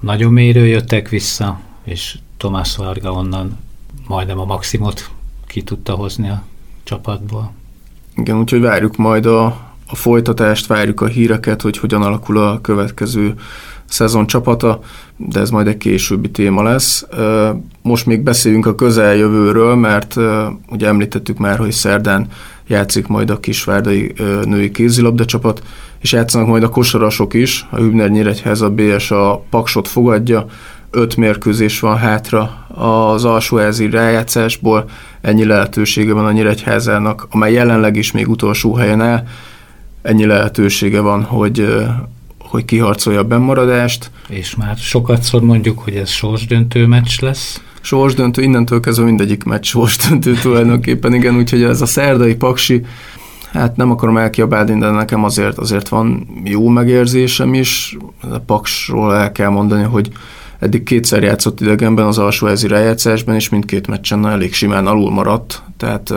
nagyon 0.00 0.32
mélyről 0.32 0.66
jöttek 0.66 1.08
vissza, 1.08 1.60
és 1.84 2.18
Tomás 2.36 2.76
Varga 2.76 3.12
onnan 3.12 3.58
majdnem 4.06 4.38
a 4.38 4.44
maximumot 4.44 5.10
ki 5.46 5.62
tudta 5.62 5.94
hozni 5.94 6.28
a 6.28 6.42
csapatból. 6.82 7.52
Igen, 8.16 8.38
úgyhogy 8.38 8.60
várjuk 8.60 8.96
majd 8.96 9.26
a, 9.26 9.73
a 9.86 9.94
folytatást, 9.94 10.66
várjuk 10.66 11.00
a 11.00 11.06
híreket, 11.06 11.62
hogy 11.62 11.78
hogyan 11.78 12.02
alakul 12.02 12.38
a 12.38 12.60
következő 12.60 13.34
szezon 13.84 14.26
csapata, 14.26 14.80
de 15.16 15.40
ez 15.40 15.50
majd 15.50 15.66
egy 15.66 15.76
későbbi 15.76 16.30
téma 16.30 16.62
lesz. 16.62 17.06
Most 17.82 18.06
még 18.06 18.22
beszéljünk 18.22 18.66
a 18.66 18.74
közeljövőről, 18.74 19.74
mert 19.74 20.16
ugye 20.70 20.86
említettük 20.86 21.38
már, 21.38 21.58
hogy 21.58 21.72
szerdán 21.72 22.26
játszik 22.66 23.06
majd 23.06 23.30
a 23.30 23.40
kisvárdai 23.40 24.12
női 24.44 24.70
kézilabda 24.70 25.24
csapat, 25.24 25.62
és 26.00 26.12
játszanak 26.12 26.46
majd 26.48 26.62
a 26.62 26.68
kosarasok 26.68 27.34
is, 27.34 27.66
a 27.70 27.76
Hübner 27.76 28.10
Nyíregyház 28.10 28.60
a 28.60 28.70
BS 28.70 29.10
a 29.10 29.44
Paksot 29.50 29.88
fogadja, 29.88 30.46
öt 30.90 31.16
mérkőzés 31.16 31.80
van 31.80 31.96
hátra 31.96 32.66
az 32.74 33.24
alsóházi 33.24 33.90
rájátszásból, 33.90 34.84
ennyi 35.20 35.44
lehetősége 35.44 36.12
van 36.12 36.24
a 36.24 36.32
Nyíregyházának, 36.32 37.26
amely 37.30 37.52
jelenleg 37.52 37.96
is 37.96 38.12
még 38.12 38.28
utolsó 38.28 38.74
helyen 38.74 39.00
áll, 39.00 39.24
ennyi 40.04 40.24
lehetősége 40.24 41.00
van, 41.00 41.22
hogy, 41.22 41.66
hogy 42.38 42.64
kiharcolja 42.64 43.18
a 43.18 43.24
bennmaradást. 43.24 44.10
És 44.28 44.56
már 44.56 44.76
sokat 44.76 45.22
szor 45.22 45.42
mondjuk, 45.42 45.78
hogy 45.78 45.94
ez 45.94 46.10
sorsdöntő 46.10 46.86
meccs 46.86 47.20
lesz. 47.20 47.62
Sorsdöntő, 47.80 48.42
innentől 48.42 48.80
kezdve 48.80 49.04
mindegyik 49.04 49.44
meccs 49.44 49.64
sorsdöntő 49.64 50.34
tulajdonképpen, 50.42 51.14
igen, 51.14 51.36
úgyhogy 51.36 51.62
ez 51.62 51.80
a 51.80 51.86
szerdai 51.86 52.34
paksi, 52.34 52.84
hát 53.52 53.76
nem 53.76 53.90
akarom 53.90 54.16
elkiabálni, 54.16 54.78
de 54.78 54.90
nekem 54.90 55.24
azért, 55.24 55.58
azért 55.58 55.88
van 55.88 56.26
jó 56.44 56.68
megérzésem 56.68 57.54
is. 57.54 57.96
A 58.20 58.38
paksról 58.38 59.14
el 59.14 59.32
kell 59.32 59.50
mondani, 59.50 59.82
hogy 59.82 60.10
Eddig 60.64 60.82
kétszer 60.82 61.22
játszott 61.22 61.60
idegenben 61.60 62.06
az 62.06 62.18
alsóházi 62.18 62.66
rájátszásban, 62.66 63.34
és 63.34 63.48
mindkét 63.48 63.86
meccsen 63.86 64.26
elég 64.26 64.54
simán 64.54 64.86
alul 64.86 65.10
maradt, 65.10 65.62
tehát 65.76 66.12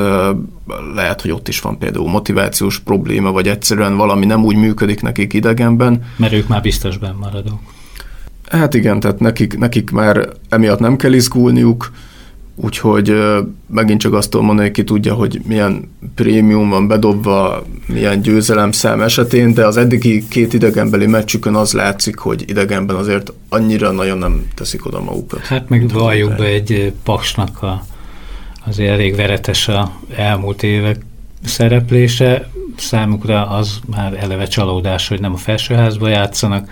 lehet, 0.95 1.21
hogy 1.21 1.31
ott 1.31 1.47
is 1.47 1.59
van 1.59 1.77
például 1.77 2.09
motivációs 2.09 2.79
probléma, 2.79 3.31
vagy 3.31 3.47
egyszerűen 3.47 3.97
valami 3.97 4.25
nem 4.25 4.43
úgy 4.43 4.55
működik 4.55 5.01
nekik 5.01 5.33
idegenben. 5.33 6.05
Mert 6.15 6.33
ők 6.33 6.47
már 6.47 6.61
biztos 6.61 6.97
maradók. 7.19 7.59
Hát 8.49 8.73
igen, 8.73 8.99
tehát 8.99 9.19
nekik, 9.19 9.57
nekik 9.57 9.91
már 9.91 10.29
emiatt 10.49 10.79
nem 10.79 10.95
kell 10.95 11.13
izgulniuk, 11.13 11.91
Úgyhogy 12.59 13.13
megint 13.67 13.99
csak 13.99 14.13
azt 14.13 14.29
tudom 14.29 14.45
mondani, 14.45 14.67
hogy 14.67 14.77
ki 14.77 14.83
tudja, 14.83 15.13
hogy 15.13 15.41
milyen 15.47 15.91
prémium 16.15 16.69
van 16.69 16.87
bedobva, 16.87 17.65
milyen 17.85 18.21
győzelemszám 18.21 19.01
esetén, 19.01 19.53
de 19.53 19.65
az 19.65 19.77
eddigi 19.77 20.27
két 20.27 20.53
idegenbeli 20.53 21.05
meccsükön 21.05 21.55
az 21.55 21.73
látszik, 21.73 22.17
hogy 22.17 22.43
idegenben 22.47 22.95
azért 22.95 23.33
annyira 23.49 23.91
nagyon 23.91 24.17
nem 24.17 24.47
teszik 24.55 24.85
oda 24.85 25.01
magukat. 25.01 25.39
Hát 25.39 25.69
meg 25.69 25.91
valljuk 25.91 26.35
be 26.35 26.45
egy 26.45 26.93
paksnak 27.03 27.61
a, 27.61 27.85
azért 28.65 28.91
elég 28.91 29.15
veretes 29.15 29.67
a 29.67 29.91
elmúlt 30.15 30.63
évek 30.63 30.99
szereplése. 31.43 32.49
Számukra 32.77 33.49
az 33.49 33.79
már 33.85 34.13
eleve 34.13 34.45
csalódás, 34.45 35.07
hogy 35.07 35.19
nem 35.19 35.33
a 35.33 35.37
felsőházba 35.37 36.07
játszanak, 36.07 36.69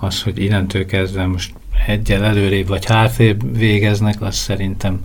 az, 0.00 0.22
hogy 0.22 0.38
innentől 0.38 0.86
kezdve 0.86 1.26
most 1.26 1.52
egyel 1.86 2.24
előrébb 2.24 2.68
vagy 2.68 2.84
hátrébb 2.84 3.58
végeznek, 3.58 4.22
az 4.22 4.36
szerintem 4.36 5.00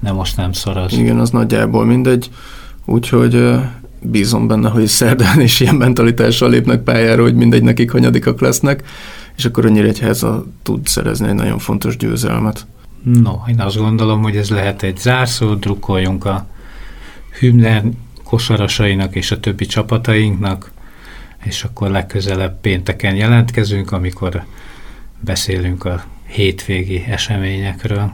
de 0.00 0.12
most 0.12 0.36
nem 0.36 0.52
szoros. 0.52 0.92
Igen, 0.92 1.18
az 1.18 1.30
nagyjából 1.30 1.84
mindegy, 1.84 2.30
úgyhogy 2.84 3.60
bízom 4.02 4.46
benne, 4.46 4.68
hogy 4.68 4.86
szerdán 4.86 5.40
is 5.40 5.60
ilyen 5.60 5.74
mentalitással 5.74 6.50
lépnek 6.50 6.82
pályára, 6.82 7.22
hogy 7.22 7.34
mindegy 7.34 7.62
nekik 7.62 7.90
hanyadikak 7.90 8.40
lesznek, 8.40 8.82
és 9.36 9.44
akkor 9.44 9.66
a 9.66 9.68
Nyíregyháza 9.68 10.46
tud 10.62 10.86
szerezni 10.86 11.28
egy 11.28 11.34
nagyon 11.34 11.58
fontos 11.58 11.96
győzelmet. 11.96 12.66
No, 13.02 13.32
én 13.48 13.60
azt 13.60 13.76
gondolom, 13.76 14.22
hogy 14.22 14.36
ez 14.36 14.50
lehet 14.50 14.82
egy 14.82 14.96
zárszó, 14.96 15.54
drukkoljunk 15.54 16.24
a 16.24 16.46
Hübner 17.38 17.84
kosarasainak 18.24 19.14
és 19.14 19.30
a 19.30 19.40
többi 19.40 19.66
csapatainknak, 19.66 20.70
és 21.44 21.64
akkor 21.64 21.90
legközelebb 21.90 22.60
pénteken 22.60 23.16
jelentkezünk, 23.16 23.92
amikor 23.92 24.44
beszélünk 25.20 25.84
a 25.84 26.04
hétvégi 26.26 27.04
eseményekről. 27.08 28.12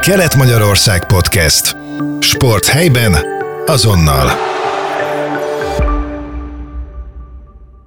Kelet-Magyarország 0.00 1.06
Podcast. 1.06 1.76
Sport 2.20 2.66
helyben, 2.66 3.16
azonnal. 3.66 4.30